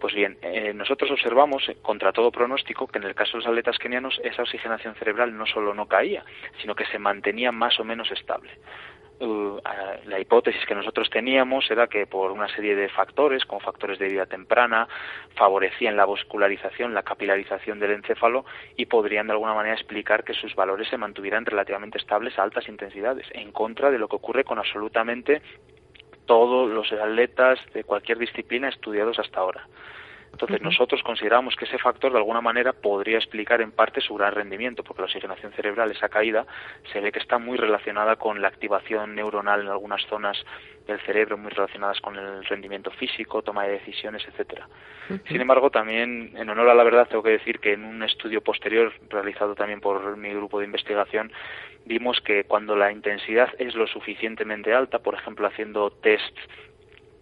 Pues 0.00 0.14
bien, 0.14 0.38
eh, 0.40 0.72
nosotros 0.72 1.10
observamos, 1.10 1.70
contra 1.82 2.12
todo 2.12 2.32
pronóstico, 2.32 2.86
que 2.86 2.96
en 2.96 3.04
el 3.04 3.14
caso 3.14 3.32
de 3.32 3.38
los 3.40 3.46
atletas 3.48 3.76
kenianos 3.76 4.18
esa 4.24 4.40
oxigenación 4.40 4.94
cerebral 4.94 5.36
no 5.36 5.44
solo 5.44 5.74
no 5.74 5.86
caía, 5.86 6.24
sino 6.62 6.74
que 6.74 6.86
se 6.86 6.98
mantenía 6.98 7.52
más 7.52 7.78
o 7.78 7.84
menos 7.84 8.10
estable. 8.10 8.52
Uh, 9.24 9.60
la 10.06 10.18
hipótesis 10.18 10.66
que 10.66 10.74
nosotros 10.74 11.08
teníamos 11.08 11.70
era 11.70 11.86
que 11.86 12.08
por 12.08 12.32
una 12.32 12.48
serie 12.48 12.74
de 12.74 12.88
factores, 12.88 13.44
como 13.44 13.60
factores 13.60 14.00
de 14.00 14.08
vida 14.08 14.26
temprana, 14.26 14.88
favorecían 15.36 15.96
la 15.96 16.06
vascularización, 16.06 16.92
la 16.92 17.04
capilarización 17.04 17.78
del 17.78 17.92
encéfalo 17.92 18.44
y 18.76 18.86
podrían 18.86 19.28
de 19.28 19.34
alguna 19.34 19.54
manera 19.54 19.76
explicar 19.76 20.24
que 20.24 20.34
sus 20.34 20.56
valores 20.56 20.88
se 20.88 20.96
mantuvieran 20.96 21.46
relativamente 21.46 21.98
estables 21.98 22.36
a 22.36 22.42
altas 22.42 22.68
intensidades, 22.68 23.28
en 23.30 23.52
contra 23.52 23.92
de 23.92 23.98
lo 24.00 24.08
que 24.08 24.16
ocurre 24.16 24.42
con 24.42 24.58
absolutamente 24.58 25.40
todos 26.26 26.68
los 26.68 26.90
atletas 26.90 27.60
de 27.74 27.84
cualquier 27.84 28.18
disciplina 28.18 28.70
estudiados 28.70 29.20
hasta 29.20 29.38
ahora. 29.38 29.68
Entonces 30.32 30.62
nosotros 30.62 31.02
consideramos 31.02 31.54
que 31.56 31.66
ese 31.66 31.78
factor 31.78 32.10
de 32.10 32.18
alguna 32.18 32.40
manera 32.40 32.72
podría 32.72 33.18
explicar 33.18 33.60
en 33.60 33.70
parte 33.70 34.00
su 34.00 34.14
gran 34.14 34.34
rendimiento, 34.34 34.82
porque 34.82 35.02
la 35.02 35.06
oxigenación 35.06 35.52
cerebral, 35.52 35.90
esa 35.90 36.08
caída, 36.08 36.46
se 36.92 37.00
ve 37.00 37.12
que 37.12 37.18
está 37.18 37.38
muy 37.38 37.58
relacionada 37.58 38.16
con 38.16 38.40
la 38.40 38.48
activación 38.48 39.14
neuronal 39.14 39.60
en 39.60 39.68
algunas 39.68 40.02
zonas 40.06 40.42
del 40.86 40.98
cerebro, 41.00 41.36
muy 41.36 41.50
relacionadas 41.50 42.00
con 42.00 42.16
el 42.16 42.44
rendimiento 42.44 42.90
físico, 42.90 43.42
toma 43.42 43.64
de 43.64 43.72
decisiones, 43.72 44.26
etcétera. 44.26 44.68
Sin 45.28 45.40
embargo, 45.40 45.70
también, 45.70 46.32
en 46.34 46.48
honor 46.48 46.70
a 46.70 46.74
la 46.74 46.82
verdad, 46.82 47.06
tengo 47.08 47.22
que 47.22 47.30
decir 47.30 47.60
que 47.60 47.74
en 47.74 47.84
un 47.84 48.02
estudio 48.02 48.40
posterior 48.40 48.92
realizado 49.10 49.54
también 49.54 49.80
por 49.80 50.16
mi 50.16 50.30
grupo 50.30 50.58
de 50.58 50.66
investigación, 50.66 51.30
vimos 51.84 52.20
que 52.20 52.44
cuando 52.44 52.74
la 52.74 52.90
intensidad 52.90 53.50
es 53.58 53.74
lo 53.74 53.86
suficientemente 53.86 54.72
alta, 54.72 55.00
por 55.00 55.14
ejemplo, 55.14 55.46
haciendo 55.46 55.90
tests 55.90 56.40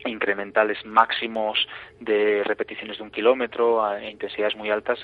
incrementales 0.04 0.84
máximos 0.84 1.66
de 1.98 2.42
repeticiones 2.44 2.98
de 2.98 3.02
un 3.02 3.10
kilómetro 3.10 3.84
a 3.84 4.02
intensidades 4.02 4.56
muy 4.56 4.70
altas, 4.70 4.98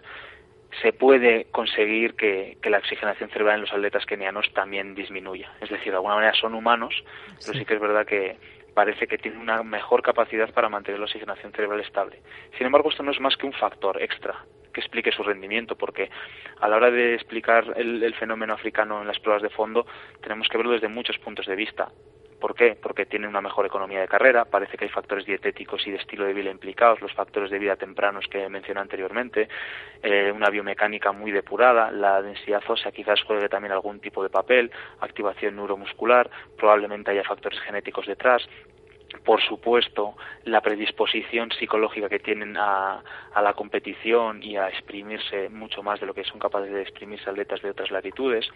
se 0.83 0.93
puede 0.93 1.47
conseguir 1.51 2.15
que, 2.15 2.59
la 2.65 2.79
oxigenación 2.79 3.31
cerebral 3.31 3.57
en 3.57 3.61
los 3.63 3.73
atletas 3.73 4.05
kenianos 4.05 4.53
también 4.53 4.95
disminuya. 4.95 5.53
Es 5.61 5.71
decir, 5.71 5.93
de 5.93 5.97
alguna 5.97 6.17
manera 6.17 6.35
son 6.35 6.55
humanos, 6.55 7.05
pero 7.45 7.59
sí 7.59 7.65
que 7.65 7.75
es 7.75 7.81
verdad 7.81 8.05
que 8.05 8.37
parece 8.75 9.07
que 9.07 9.17
tienen 9.17 9.41
una 9.41 9.63
mejor 9.63 10.03
capacidad 10.03 10.53
para 10.53 10.69
mantener 10.69 10.99
la 10.99 11.07
oxigenación 11.07 11.53
cerebral 11.53 11.81
estable. 11.81 12.21
Sin 12.59 12.67
embargo, 12.67 12.91
esto 12.91 13.03
no 13.03 13.11
es 13.11 13.21
más 13.21 13.37
que 13.37 13.47
un 13.47 13.53
factor 13.53 14.03
extra 14.03 14.45
que 14.75 14.81
explique 14.81 15.11
su 15.13 15.23
rendimiento, 15.23 15.77
porque 15.77 16.11
a 16.61 16.69
la 16.69 16.77
hora 16.77 16.91
de 16.91 17.15
explicar 17.15 17.73
el 17.77 18.15
fenómeno 18.17 18.53
africano 18.53 19.01
en 19.01 19.07
las 19.07 19.19
pruebas 19.19 19.43
de 19.43 19.49
fondo 19.49 19.87
tenemos 20.21 20.49
que 20.49 20.59
verlo 20.59 20.73
desde 20.73 20.89
muchos 20.89 21.17
puntos 21.19 21.47
de 21.47 21.57
vista. 21.57 21.89
¿Por 22.41 22.55
qué? 22.55 22.77
Porque 22.81 23.07
tiene 23.07 23.27
una 23.27 23.41
mejor 23.41 23.67
economía 23.67 24.01
de 24.01 24.09
carrera, 24.09 24.45
parece 24.45 24.77
que 24.77 24.85
hay 24.85 24.91
factores 24.91 25.25
dietéticos 25.25 25.87
y 25.87 25.91
de 25.91 25.97
estilo 25.97 26.25
de 26.25 26.35
vida 26.35 26.51
implicados, 26.51 27.01
los 27.01 27.13
factores 27.13 27.51
de 27.51 27.59
vida 27.59 27.77
tempranos 27.77 28.27
que 28.29 28.49
mencioné 28.49 28.81
anteriormente, 28.81 29.49
eh, 30.03 30.31
una 30.35 30.51
biomecánica 30.51 31.13
muy 31.13 31.33
depurada, 31.33 31.91
la 31.91 32.21
densidad 32.21 32.63
ósea 32.69 32.93
quizás 32.93 33.23
juegue 33.23 33.49
también 33.49 33.73
algún 33.73 34.01
tipo 34.01 34.23
de 34.23 34.29
papel, 34.29 34.71
activación 35.01 35.57
neuromuscular, 35.57 36.31
probablemente 36.57 37.11
haya 37.11 37.25
factores 37.25 37.61
genéticos 37.61 38.07
detrás, 38.07 38.47
por 39.25 39.43
supuesto, 39.43 40.15
la 40.45 40.61
predisposición 40.61 41.51
psicológica 41.51 42.09
que 42.09 42.19
tienen 42.19 42.57
a, 42.57 43.03
la 43.35 43.53
competición 43.53 44.43
y 44.43 44.57
a 44.57 44.69
exprimirse 44.69 45.49
mucho 45.49 45.83
más 45.83 46.01
de 46.01 46.07
lo 46.07 46.15
que 46.15 46.25
son 46.25 46.39
capaces 46.39 46.73
de 46.73 46.83
exprimirse 46.83 47.29
atletas 47.29 47.61
de 47.63 47.71
otras 47.71 47.91
latitudes. 47.91 48.47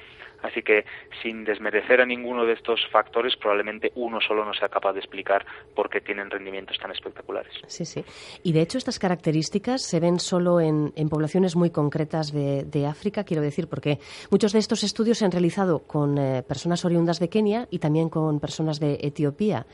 Así 0.43 0.63
que, 0.63 0.85
sin 1.23 1.45
desmerecer 1.45 2.01
a 2.01 2.07
ninguno 2.07 2.47
de 2.47 2.55
estos 2.55 2.81
factores, 2.91 3.37
probablemente 3.37 3.93
uno 3.95 4.21
solo 4.21 4.45
no 4.45 4.55
sea 4.55 4.69
capaz 4.69 4.95
de 4.95 5.01
explicar 5.01 5.45
por 5.75 5.91
qué 5.91 6.01
tienen 6.01 6.31
rendimientos 6.31 6.79
tan 6.79 6.91
espectaculares. 6.91 7.53
Sí, 7.67 7.85
sí. 7.85 8.03
Y 8.43 8.53
de 8.53 8.63
hecho, 8.63 8.79
estas 8.79 8.99
características 8.99 9.83
se 9.83 10.01
ven 10.01 10.19
solo 10.19 10.61
en, 10.61 10.93
poblaciones 11.11 11.57
muy 11.57 11.71
concretas 11.71 12.33
de, 12.33 12.87
África, 12.87 13.25
quiero 13.25 13.43
decir, 13.43 13.69
porque 13.69 13.99
muchos 14.31 14.53
de 14.53 14.59
estos 14.59 14.83
estudios 14.83 15.19
se 15.19 15.27
han 15.27 15.33
realizado 15.33 15.81
con 15.81 16.17
eh, 16.17 16.43
personas 16.43 16.85
oriundas 16.85 17.19
de 17.21 17.29
Kenia 17.29 17.69
y 17.71 17.79
también 17.79 18.09
con 18.09 18.41
personas 18.41 18.81
de 18.81 18.99
Etiopía. 19.03 19.67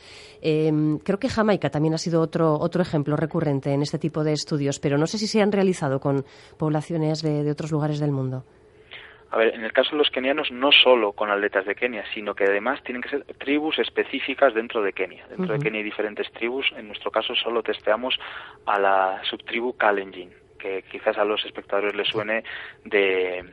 Eh, 0.42 0.65
Em, 0.66 0.98
creo 0.98 1.18
que 1.18 1.28
Jamaica 1.28 1.70
también 1.70 1.94
ha 1.94 1.98
sido 1.98 2.20
otro, 2.20 2.54
otro 2.54 2.82
ejemplo 2.82 3.16
recurrente 3.16 3.72
en 3.72 3.82
este 3.82 3.98
tipo 3.98 4.24
de 4.24 4.32
estudios, 4.32 4.80
pero 4.80 4.98
no 4.98 5.06
sé 5.06 5.18
si 5.18 5.26
se 5.26 5.40
han 5.40 5.52
realizado 5.52 6.00
con 6.00 6.24
poblaciones 6.58 7.22
de, 7.22 7.50
otros 7.50 7.70
lugares 7.70 8.00
del 8.00 8.10
mundo. 8.10 8.44
A 9.30 9.38
ver, 9.38 9.54
en 9.54 9.64
el 9.64 9.72
caso 9.72 9.90
de 9.90 9.98
los 9.98 10.10
kenianos, 10.10 10.50
no 10.50 10.70
solo 10.72 11.12
con 11.12 11.30
atletas 11.30 11.66
de 11.66 11.74
Kenia, 11.74 12.04
sino 12.14 12.34
que 12.34 12.44
además 12.44 12.82
tienen 12.84 13.02
que 13.02 13.08
ser 13.08 13.24
tribus 13.38 13.78
específicas 13.78 14.54
dentro 14.54 14.82
de 14.82 14.92
Kenia. 14.92 15.26
Dentro 15.28 15.52
de 15.54 15.58
Kenia 15.58 15.78
hay 15.78 15.84
diferentes 15.84 16.30
tribus. 16.32 16.66
En 16.76 16.86
nuestro 16.86 17.10
caso 17.10 17.34
solo 17.34 17.62
testeamos 17.62 18.16
a 18.66 18.78
la 18.78 19.20
subtribu 19.28 19.76
Kalenjin, 19.76 20.30
que 20.58 20.84
quizás 20.90 21.18
a 21.18 21.24
los 21.24 21.44
espectadores 21.44 21.94
les 21.96 22.08
suene 22.08 22.44
de, 22.84 23.44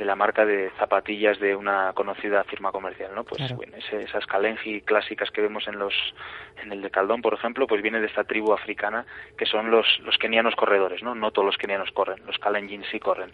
de 0.00 0.06
la 0.06 0.16
marca 0.16 0.46
de 0.46 0.70
zapatillas 0.78 1.38
de 1.40 1.54
una 1.54 1.92
conocida 1.92 2.42
firma 2.44 2.72
comercial, 2.72 3.14
¿no? 3.14 3.22
Pues 3.24 3.54
bueno, 3.54 3.76
esas 3.76 4.24
Kalenji 4.24 4.80
clásicas 4.80 5.30
que 5.30 5.42
vemos 5.42 5.68
en 5.68 5.78
los 5.78 5.92
en 6.62 6.72
el 6.72 6.80
de 6.80 6.90
Caldón, 6.90 7.20
por 7.20 7.34
ejemplo, 7.34 7.66
pues 7.66 7.82
viene 7.82 8.00
de 8.00 8.06
esta 8.06 8.24
tribu 8.24 8.54
africana 8.54 9.04
que 9.36 9.44
son 9.44 9.70
los 9.70 9.86
los 10.00 10.16
kenianos 10.16 10.56
corredores, 10.56 11.02
¿no? 11.02 11.14
No 11.14 11.32
todos 11.32 11.44
los 11.44 11.58
kenianos 11.58 11.90
corren, 11.92 12.24
los 12.26 12.38
Kalenjin 12.38 12.82
sí 12.90 12.98
corren. 12.98 13.30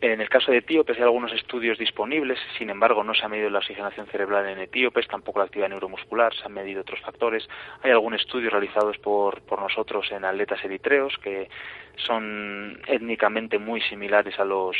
En 0.00 0.20
el 0.20 0.28
caso 0.28 0.50
de 0.50 0.58
etíopes 0.58 0.96
hay 0.96 1.04
algunos 1.04 1.32
estudios 1.32 1.78
disponibles, 1.78 2.40
sin 2.58 2.70
embargo 2.70 3.04
no 3.04 3.14
se 3.14 3.24
ha 3.24 3.28
medido 3.28 3.48
la 3.48 3.60
oxigenación 3.60 4.08
cerebral 4.08 4.48
en 4.48 4.58
etíopes, 4.58 5.06
tampoco 5.06 5.38
la 5.38 5.44
actividad 5.44 5.68
neuromuscular, 5.68 6.34
se 6.34 6.44
han 6.44 6.52
medido 6.52 6.80
otros 6.80 7.00
factores. 7.00 7.48
Hay 7.84 7.92
algún 7.92 8.14
estudio 8.14 8.50
realizados 8.50 8.98
por, 8.98 9.42
por 9.42 9.62
nosotros 9.62 10.10
en 10.10 10.24
atletas 10.24 10.64
eritreos 10.64 11.16
que 11.18 11.48
son 11.94 12.80
étnicamente 12.88 13.58
muy 13.58 13.80
similares 13.82 14.36
a 14.40 14.44
los 14.44 14.76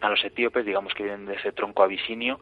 a 0.00 0.08
los 0.08 0.24
etíopes, 0.24 0.64
digamos 0.64 0.94
que 0.94 1.04
vienen 1.04 1.26
de 1.26 1.34
ese 1.34 1.52
tronco 1.52 1.82
abisinio, 1.82 2.40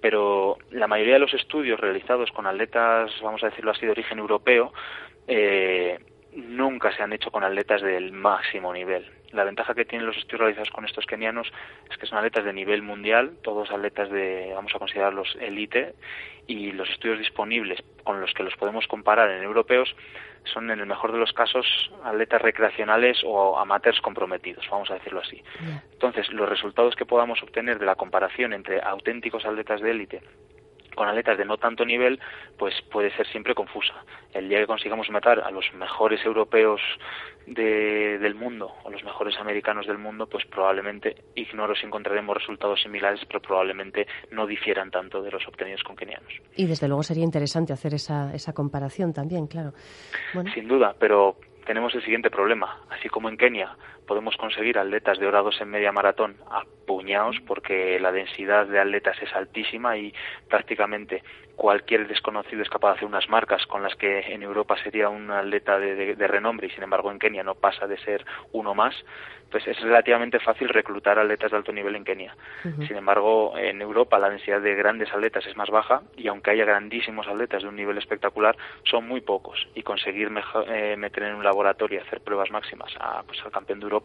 pero 0.00 0.58
la 0.70 0.86
mayoría 0.86 1.14
de 1.14 1.20
los 1.20 1.34
estudios 1.34 1.80
realizados 1.80 2.30
con 2.30 2.46
atletas, 2.46 3.10
vamos 3.22 3.42
a 3.42 3.48
decirlo 3.48 3.70
así, 3.70 3.86
de 3.86 3.92
origen 3.92 4.18
europeo, 4.18 4.72
eh, 5.26 5.98
nunca 6.36 6.94
se 6.94 7.02
han 7.02 7.12
hecho 7.12 7.30
con 7.30 7.44
atletas 7.44 7.82
del 7.82 8.12
máximo 8.12 8.72
nivel. 8.72 9.10
La 9.32 9.44
ventaja 9.44 9.74
que 9.74 9.84
tienen 9.84 10.06
los 10.06 10.16
estudios 10.16 10.40
realizados 10.40 10.70
con 10.70 10.84
estos 10.84 11.06
kenianos 11.06 11.50
es 11.90 11.96
que 11.96 12.06
son 12.06 12.18
atletas 12.18 12.44
de 12.44 12.52
nivel 12.52 12.82
mundial, 12.82 13.38
todos 13.42 13.70
atletas 13.70 14.10
de, 14.10 14.52
vamos 14.54 14.74
a 14.74 14.78
considerarlos 14.78 15.36
elite, 15.40 15.94
y 16.46 16.72
los 16.72 16.88
estudios 16.90 17.18
disponibles 17.18 17.82
con 18.04 18.20
los 18.20 18.32
que 18.34 18.44
los 18.44 18.54
podemos 18.56 18.86
comparar 18.86 19.30
en 19.30 19.42
europeos 19.42 19.94
son 20.44 20.70
en 20.70 20.78
el 20.78 20.86
mejor 20.86 21.10
de 21.10 21.18
los 21.18 21.32
casos 21.32 21.66
atletas 22.04 22.40
recreacionales 22.40 23.18
o 23.24 23.58
amateurs 23.58 24.00
comprometidos, 24.00 24.64
vamos 24.70 24.90
a 24.90 24.94
decirlo 24.94 25.20
así. 25.20 25.42
Entonces, 25.92 26.30
los 26.30 26.48
resultados 26.48 26.94
que 26.94 27.04
podamos 27.04 27.42
obtener 27.42 27.80
de 27.80 27.86
la 27.86 27.96
comparación 27.96 28.52
entre 28.52 28.80
auténticos 28.80 29.44
atletas 29.44 29.80
de 29.80 29.90
élite 29.90 30.22
con 30.96 31.08
atletas 31.08 31.38
de 31.38 31.44
no 31.44 31.58
tanto 31.58 31.84
nivel, 31.84 32.18
pues 32.58 32.74
puede 32.90 33.14
ser 33.16 33.26
siempre 33.28 33.54
confusa. 33.54 33.94
El 34.32 34.48
día 34.48 34.58
que 34.58 34.66
consigamos 34.66 35.08
matar 35.10 35.40
a 35.40 35.50
los 35.52 35.72
mejores 35.74 36.24
europeos 36.24 36.80
del 37.46 38.34
mundo 38.34 38.72
o 38.82 38.90
los 38.90 39.04
mejores 39.04 39.36
americanos 39.38 39.86
del 39.86 39.98
mundo, 39.98 40.26
pues 40.26 40.44
probablemente, 40.46 41.14
ignoro 41.36 41.76
si 41.76 41.86
encontraremos 41.86 42.36
resultados 42.36 42.82
similares, 42.82 43.20
pero 43.28 43.40
probablemente 43.40 44.06
no 44.32 44.46
difieran 44.46 44.90
tanto 44.90 45.22
de 45.22 45.30
los 45.30 45.46
obtenidos 45.46 45.84
con 45.84 45.94
kenianos. 45.94 46.32
Y 46.56 46.66
desde 46.66 46.88
luego 46.88 47.04
sería 47.04 47.22
interesante 47.22 47.72
hacer 47.72 47.94
esa, 47.94 48.34
esa 48.34 48.52
comparación 48.52 49.12
también, 49.12 49.46
claro. 49.46 49.72
Sin 50.54 50.66
duda, 50.66 50.96
pero 50.98 51.36
tenemos 51.66 51.94
el 51.94 52.02
siguiente 52.02 52.30
problema. 52.30 52.80
Así 52.88 53.08
como 53.08 53.28
en 53.28 53.36
Kenia 53.36 53.76
podemos 54.06 54.36
conseguir 54.36 54.78
atletas 54.78 55.18
de 55.18 55.26
hora 55.26 55.42
dos 55.42 55.60
en 55.60 55.70
media 55.70 55.92
maratón 55.92 56.36
a 56.50 56.64
puñados 56.86 57.36
porque 57.46 57.98
la 58.00 58.12
densidad 58.12 58.66
de 58.66 58.78
atletas 58.78 59.16
es 59.20 59.34
altísima 59.34 59.96
y 59.96 60.14
prácticamente 60.48 61.22
cualquier 61.56 62.06
desconocido 62.06 62.62
es 62.62 62.68
capaz 62.68 62.90
de 62.90 62.94
hacer 62.96 63.08
unas 63.08 63.28
marcas 63.28 63.66
con 63.66 63.82
las 63.82 63.94
que 63.96 64.20
en 64.32 64.42
Europa 64.42 64.76
sería 64.82 65.08
un 65.08 65.30
atleta 65.30 65.78
de, 65.78 66.14
renombre 66.28 66.68
y 66.68 66.70
sin 66.70 66.84
embargo 66.84 67.10
en 67.10 67.18
Kenia 67.18 67.42
no 67.42 67.54
pasa 67.54 67.86
de 67.86 67.98
ser 67.98 68.24
uno 68.52 68.74
más, 68.74 68.94
pues 69.50 69.66
es 69.66 69.80
relativamente 69.80 70.38
fácil 70.38 70.68
reclutar 70.68 71.18
atletas 71.18 71.50
de 71.50 71.56
alto 71.56 71.72
nivel 71.72 71.96
en 71.96 72.04
Kenia. 72.04 72.36
Sin 72.86 72.96
embargo, 72.96 73.56
en 73.56 73.80
Europa 73.80 74.18
la 74.18 74.28
densidad 74.28 74.60
de 74.60 74.74
grandes 74.74 75.10
atletas 75.12 75.46
es 75.46 75.56
más 75.56 75.70
baja 75.70 76.02
y 76.16 76.28
aunque 76.28 76.50
haya 76.50 76.64
grandísimos 76.64 77.26
atletas 77.26 77.62
de 77.62 77.68
un 77.68 77.76
nivel 77.76 77.96
espectacular, 77.96 78.56
son 78.84 79.08
muy 79.08 79.20
pocos 79.20 79.66
y 79.74 79.82
conseguir 79.82 80.30
eh, 80.68 80.96
meter 80.96 81.22
en 81.22 81.36
un 81.36 81.44
laboratorio 81.44 81.56
laboratorio 81.56 81.98
y 81.98 82.02
hacer 82.02 82.20
pruebas 82.20 82.50
máximas 82.50 82.92
a, 83.00 83.22
pues, 83.22 83.38
al 83.42 83.50
campeón 83.50 83.80
de 83.80 83.84
Europa 83.84 83.95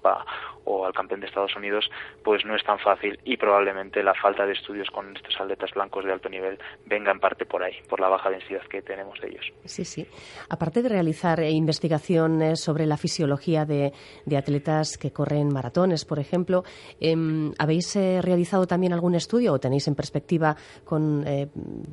o 0.64 0.86
al 0.86 0.94
campeón 0.94 1.22
de 1.22 1.28
Estados 1.28 1.56
Unidos, 1.56 1.90
pues 2.24 2.46
no 2.46 2.56
es 2.56 2.64
tan 2.64 2.80
fácil 2.80 3.20
y 3.24 3.38
probablemente 3.38 4.04
la 4.04 4.14
falta 4.14 4.46
de 4.46 4.54
estudios 4.54 4.90
con 4.92 5.16
estos 5.16 5.40
atletas 5.40 5.72
blancos 5.74 6.06
de 6.06 6.12
alto 6.12 6.30
nivel 6.30 6.60
venga 6.86 7.12
en 7.12 7.20
parte 7.20 7.46
por 7.46 7.64
ahí, 7.64 7.74
por 7.90 8.00
la 8.00 8.10
baja 8.10 8.30
densidad 8.30 8.62
que 8.70 8.82
tenemos 8.82 9.20
de 9.20 9.30
ellos. 9.30 9.52
Sí, 9.66 9.86
sí. 9.86 10.08
Aparte 10.50 10.82
de 10.82 10.90
realizar 10.90 11.40
eh, 11.40 11.50
investigaciones 11.50 12.60
sobre 12.62 12.86
la 12.86 12.98
fisiología 12.98 13.66
de, 13.66 13.92
atletas 14.38 14.98
que 14.98 15.12
corren 15.12 15.54
maratones, 15.54 16.06
por 16.06 16.20
ejemplo, 16.20 16.64
em, 17.00 17.52
¿habéis 17.60 17.96
eh, 17.96 18.22
realizado 18.22 18.66
también 18.66 18.94
algún 18.94 19.16
estudio 19.16 19.54
o 19.54 19.60
tenéis 19.60 19.88
en 19.88 19.96
perspectiva 19.96 20.56
con 20.84 21.28
eh, 21.28 21.48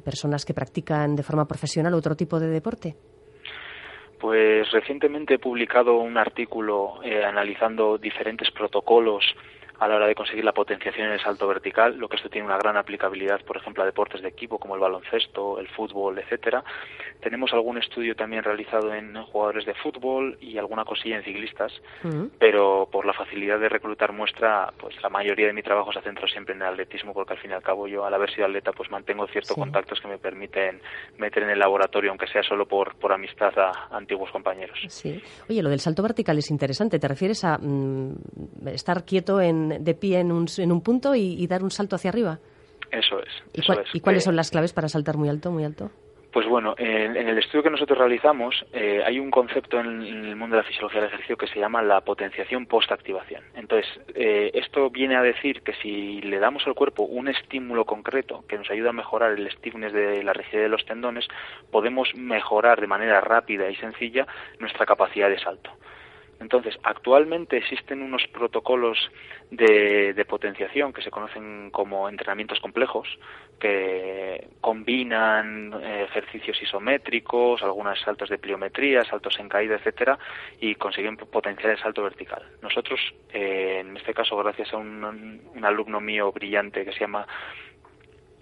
personas 0.04 0.44
que 0.44 0.54
practican 0.54 1.14
de 1.16 1.22
forma 1.22 1.46
profesional 1.46 1.94
otro 1.94 2.16
tipo 2.16 2.38
de 2.38 2.48
deporte? 2.48 2.96
Pues 4.20 4.70
recientemente 4.72 5.34
he 5.34 5.38
publicado 5.38 5.96
un 5.98 6.18
artículo 6.18 7.00
analizando 7.24 7.98
diferentes 7.98 8.50
protocolos 8.50 9.24
a 9.78 9.88
la 9.88 9.96
hora 9.96 10.06
de 10.06 10.14
conseguir 10.14 10.44
la 10.44 10.52
potenciación 10.52 11.06
en 11.06 11.12
el 11.14 11.20
salto 11.20 11.46
vertical, 11.46 11.96
lo 11.96 12.08
que 12.08 12.16
esto 12.16 12.28
tiene 12.28 12.46
una 12.46 12.58
gran 12.58 12.76
aplicabilidad, 12.76 13.40
por 13.44 13.56
ejemplo, 13.56 13.82
a 13.82 13.86
deportes 13.86 14.22
de 14.22 14.28
equipo 14.28 14.58
como 14.58 14.74
el 14.74 14.80
baloncesto, 14.80 15.58
el 15.58 15.68
fútbol, 15.68 16.18
etcétera. 16.18 16.64
Tenemos 17.20 17.52
algún 17.52 17.78
estudio 17.78 18.14
también 18.14 18.42
realizado 18.42 18.92
en 18.92 19.14
jugadores 19.24 19.66
de 19.66 19.74
fútbol 19.74 20.36
y 20.40 20.58
alguna 20.58 20.84
cosilla 20.84 21.16
en 21.16 21.24
ciclistas, 21.24 21.72
pero 22.38 22.88
por 22.90 23.06
la 23.06 23.12
facilidad 23.12 23.58
de 23.58 23.68
reclutar 23.68 24.12
muestra, 24.12 24.72
pues 24.78 25.00
la 25.02 25.08
mayoría 25.08 25.46
de 25.46 25.52
mi 25.52 25.62
trabajo 25.62 25.92
se 25.92 26.00
centra 26.02 26.28
siempre 26.28 26.54
en 26.54 26.62
el 26.62 26.68
atletismo, 26.68 27.12
porque 27.12 27.34
al 27.34 27.40
fin 27.40 27.50
y 27.50 27.54
al 27.54 27.62
cabo 27.62 27.86
yo, 27.86 28.04
al 28.04 28.14
haber 28.14 28.32
sido 28.32 28.46
atleta, 28.46 28.72
pues 28.72 28.90
mantengo 28.90 29.26
ciertos 29.28 29.56
contactos 29.56 30.00
que 30.00 30.08
me 30.08 30.18
permiten 30.18 30.80
meter 31.18 31.42
en 31.44 31.50
el 31.50 31.58
laboratorio, 31.58 32.10
aunque 32.10 32.26
sea 32.26 32.42
solo 32.42 32.66
por, 32.66 32.96
por 32.96 33.12
amistad 33.12 33.52
a, 33.58 33.96
antiguos 33.96 34.30
compañeros. 34.30 34.78
Sí. 34.88 35.20
Oye, 35.48 35.62
lo 35.62 35.70
del 35.70 35.80
salto 35.80 36.02
vertical 36.02 36.38
es 36.38 36.50
interesante. 36.50 36.98
¿Te 36.98 37.08
refieres 37.08 37.44
a 37.44 37.58
mm, 37.58 38.14
estar 38.66 39.04
quieto 39.04 39.40
en 39.40 39.67
de 39.68 39.94
pie 39.94 40.20
en 40.20 40.32
un, 40.32 40.46
en 40.58 40.72
un 40.72 40.82
punto 40.82 41.14
y, 41.14 41.46
dar 41.46 41.62
un 41.62 41.70
salto 41.70 41.96
hacia 41.96 42.10
arriba. 42.10 42.38
Eso 42.90 43.20
es. 43.20 43.28
¿Y, 43.92 44.00
cuáles 44.00 44.24
son 44.24 44.36
las 44.36 44.50
claves 44.50 44.72
para 44.72 44.88
saltar 44.88 45.16
muy 45.16 45.28
alto, 45.28 45.50
muy 45.50 45.64
alto? 45.64 45.90
Pues 46.32 46.46
bueno, 46.46 46.74
en, 46.76 47.16
el 47.16 47.38
estudio 47.38 47.62
que 47.62 47.70
nosotros 47.70 47.98
realizamos 47.98 48.66
eh, 48.72 49.02
hay 49.04 49.18
un 49.18 49.30
concepto 49.30 49.80
en, 49.80 50.02
el 50.02 50.36
mundo 50.36 50.56
de 50.56 50.62
la 50.62 50.68
fisiología 50.68 51.00
del 51.00 51.08
ejercicio 51.08 51.38
que 51.38 51.46
se 51.46 51.58
llama 51.58 51.80
la 51.82 52.02
potenciación 52.02 52.66
post-activación. 52.66 53.42
Entonces, 53.54 53.88
eh, 54.14 54.50
esto 54.52 54.90
viene 54.90 55.16
a 55.16 55.22
decir 55.22 55.62
que 55.62 55.72
si 55.82 56.20
le 56.20 56.38
damos 56.38 56.66
al 56.66 56.74
cuerpo 56.74 57.04
un 57.04 57.28
estímulo 57.28 57.86
concreto 57.86 58.44
que 58.46 58.58
nos 58.58 58.70
ayuda 58.70 58.90
a 58.90 58.92
mejorar 58.92 59.32
el 59.32 59.50
stiffness 59.50 59.92
de 59.92 60.22
la 60.22 60.34
rigidez 60.34 60.64
de 60.64 60.68
los 60.68 60.84
tendones, 60.84 61.26
podemos 61.70 62.14
mejorar 62.14 62.80
de 62.80 62.86
manera 62.86 63.22
rápida 63.22 63.70
y 63.70 63.76
sencilla 63.76 64.26
nuestra 64.58 64.84
capacidad 64.84 65.30
de 65.30 65.38
salto. 65.38 65.70
Entonces, 66.40 66.78
actualmente 66.84 67.56
existen 67.56 68.00
unos 68.00 68.26
protocolos 68.28 69.10
de, 69.50 70.24
potenciación 70.28 70.92
que 70.92 71.02
se 71.02 71.10
conocen 71.10 71.70
como 71.70 72.08
entrenamientos 72.08 72.60
complejos, 72.60 73.08
que 73.58 74.46
combinan 74.60 75.72
eh, 75.82 76.04
ejercicios 76.08 76.62
isométricos, 76.62 77.62
algunos 77.62 77.98
saltos 78.00 78.28
de 78.28 78.38
pliometría, 78.38 79.04
saltos 79.04 79.38
en 79.40 79.48
caída, 79.48 79.76
etcétera, 79.76 80.18
y 80.60 80.74
consiguen 80.74 81.16
potenciar 81.16 81.72
el 81.72 81.78
salto 81.78 82.02
vertical. 82.02 82.42
Nosotros, 82.62 83.00
eh, 83.32 83.78
en 83.80 83.96
este 83.96 84.14
caso, 84.14 84.36
gracias 84.36 84.72
a 84.72 84.76
un, 84.76 85.42
alumno 85.62 86.00
mío 86.00 86.30
brillante 86.30 86.84
que 86.84 86.92
se 86.92 87.00
llama 87.00 87.26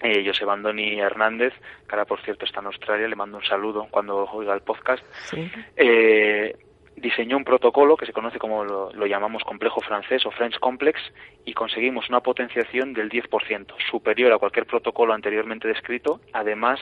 eh, 0.02 0.24
José 0.26 0.44
Bandoni 0.44 1.00
Hernández, 1.00 1.54
que 1.88 1.94
ahora 1.94 2.04
por 2.04 2.20
cierto 2.22 2.44
está 2.44 2.60
en 2.60 2.66
Australia, 2.66 3.08
le 3.08 3.16
mando 3.16 3.38
un 3.38 3.44
saludo 3.44 3.86
cuando 3.90 4.24
oiga 4.24 4.54
el 4.54 4.60
podcast. 4.60 5.04
¿Sí? 5.30 5.50
Eh, 5.76 6.54
diseñó 6.96 7.36
un 7.36 7.44
protocolo 7.44 7.96
que 7.96 8.06
se 8.06 8.12
conoce 8.12 8.38
como 8.38 8.64
lo, 8.64 9.06
llamamos 9.06 9.44
complejo 9.44 9.80
francés 9.80 10.24
o 10.26 10.30
French 10.30 10.58
Complex 10.58 11.00
y 11.44 11.52
conseguimos 11.52 12.08
una 12.08 12.20
potenciación 12.20 12.92
del 12.92 13.10
10%, 13.10 13.66
superior 13.90 14.32
a 14.32 14.38
cualquier 14.38 14.66
protocolo 14.66 15.12
anteriormente 15.12 15.68
descrito, 15.68 16.20
además 16.32 16.80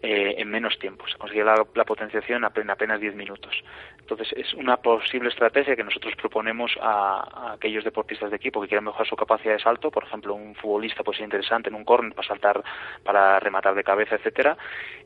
eh, 0.00 0.36
en 0.38 0.48
menos 0.48 0.78
tiempo. 0.78 1.08
Se 1.08 1.18
consigue 1.18 1.42
la, 1.42 1.64
potenciación 1.84 2.44
en 2.44 2.70
apenas 2.70 3.00
10 3.00 3.16
minutos. 3.16 3.52
Entonces, 3.98 4.28
es 4.36 4.54
una 4.54 4.76
posible 4.76 5.28
estrategia 5.28 5.74
que 5.74 5.82
nosotros 5.82 6.14
proponemos 6.14 6.72
a, 6.80 7.54
aquellos 7.54 7.82
deportistas 7.82 8.30
de 8.30 8.36
equipo 8.36 8.60
que 8.60 8.68
quieran 8.68 8.84
mejorar 8.84 9.08
su 9.08 9.16
capacidad 9.16 9.54
de 9.54 9.58
salto. 9.58 9.90
Por 9.90 10.04
ejemplo, 10.04 10.34
un 10.34 10.54
futbolista 10.54 11.02
puede 11.02 11.18
ser 11.18 11.24
interesante 11.24 11.68
en 11.68 11.74
un 11.74 11.84
corner 11.84 12.14
para 12.14 12.28
saltar, 12.28 12.62
para 13.02 13.40
rematar 13.40 13.74
de 13.74 13.82
cabeza, 13.82 14.14
etcétera. 14.14 14.56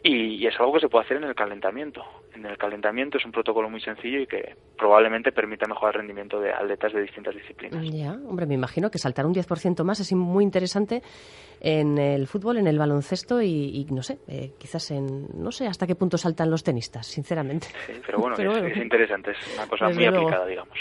Y, 0.02 0.46
es 0.46 0.60
algo 0.60 0.74
que 0.74 0.80
se 0.80 0.88
puede 0.90 1.06
hacer 1.06 1.16
en 1.16 1.24
el 1.24 1.34
calentamiento. 1.34 2.04
En 2.34 2.44
el 2.44 2.58
calentamiento 2.58 3.16
es 3.16 3.24
un 3.24 3.32
protocolo 3.32 3.70
muy 3.70 3.80
sencillo 3.80 4.20
y 4.20 4.26
que 4.26 4.56
probablemente 4.82 5.30
permita 5.30 5.68
mejorar 5.68 5.94
el 5.94 6.00
rendimiento 6.00 6.40
de 6.40 6.52
atletas 6.52 6.92
de 6.92 7.02
distintas 7.02 7.36
disciplinas. 7.36 7.88
Ya, 7.88 8.14
hombre, 8.26 8.46
me 8.46 8.54
imagino 8.54 8.90
que 8.90 8.98
saltar 8.98 9.24
un 9.24 9.32
10% 9.32 9.84
más 9.84 10.00
es 10.00 10.12
muy 10.12 10.42
interesante 10.42 11.02
en 11.60 11.98
el 11.98 12.26
fútbol, 12.26 12.56
en 12.56 12.66
el 12.66 12.78
baloncesto 12.78 13.40
y, 13.40 13.86
no 13.92 14.02
sé, 14.02 14.18
eh, 14.26 14.54
quizás 14.58 14.90
en, 14.90 15.28
no 15.34 15.52
sé 15.52 15.68
hasta 15.68 15.86
qué 15.86 15.94
punto 15.94 16.18
saltan 16.18 16.50
los 16.50 16.64
tenistas, 16.64 17.06
sinceramente. 17.06 17.68
Sí, 17.86 17.92
pero 18.04 18.18
bueno, 18.18 18.34
es, 18.66 18.76
interesante, 18.76 19.30
es 19.30 19.54
una 19.56 19.68
cosa 19.68 19.88
muy 19.88 20.04
aplicada, 20.04 20.46
digamos. 20.46 20.76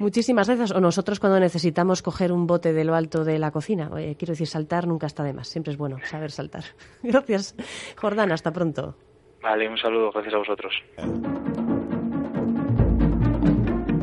Muchísimas 0.00 0.48
gracias. 0.48 0.72
O 0.72 0.80
nosotros 0.80 1.20
cuando 1.20 1.38
necesitamos 1.38 2.02
coger 2.02 2.32
un 2.32 2.48
bote 2.48 2.72
de 2.72 2.84
lo 2.84 2.96
alto 2.96 3.22
de 3.22 3.38
la 3.38 3.52
cocina, 3.52 3.88
quiero 4.18 4.32
decir, 4.32 4.48
saltar 4.48 4.88
nunca 4.88 5.06
está 5.06 5.22
de 5.22 5.34
más, 5.34 5.46
siempre 5.46 5.70
es 5.70 5.78
bueno 5.78 5.98
saber 6.02 6.32
saltar. 6.32 6.64
Gracias, 7.04 7.54
Jordán, 7.96 8.32
hasta 8.32 8.50
pronto. 8.50 8.96
Vale, 9.40 9.68
un 9.68 9.78
saludo, 9.78 10.10
gracias 10.10 10.34
a 10.34 10.38
vosotros. 10.38 10.74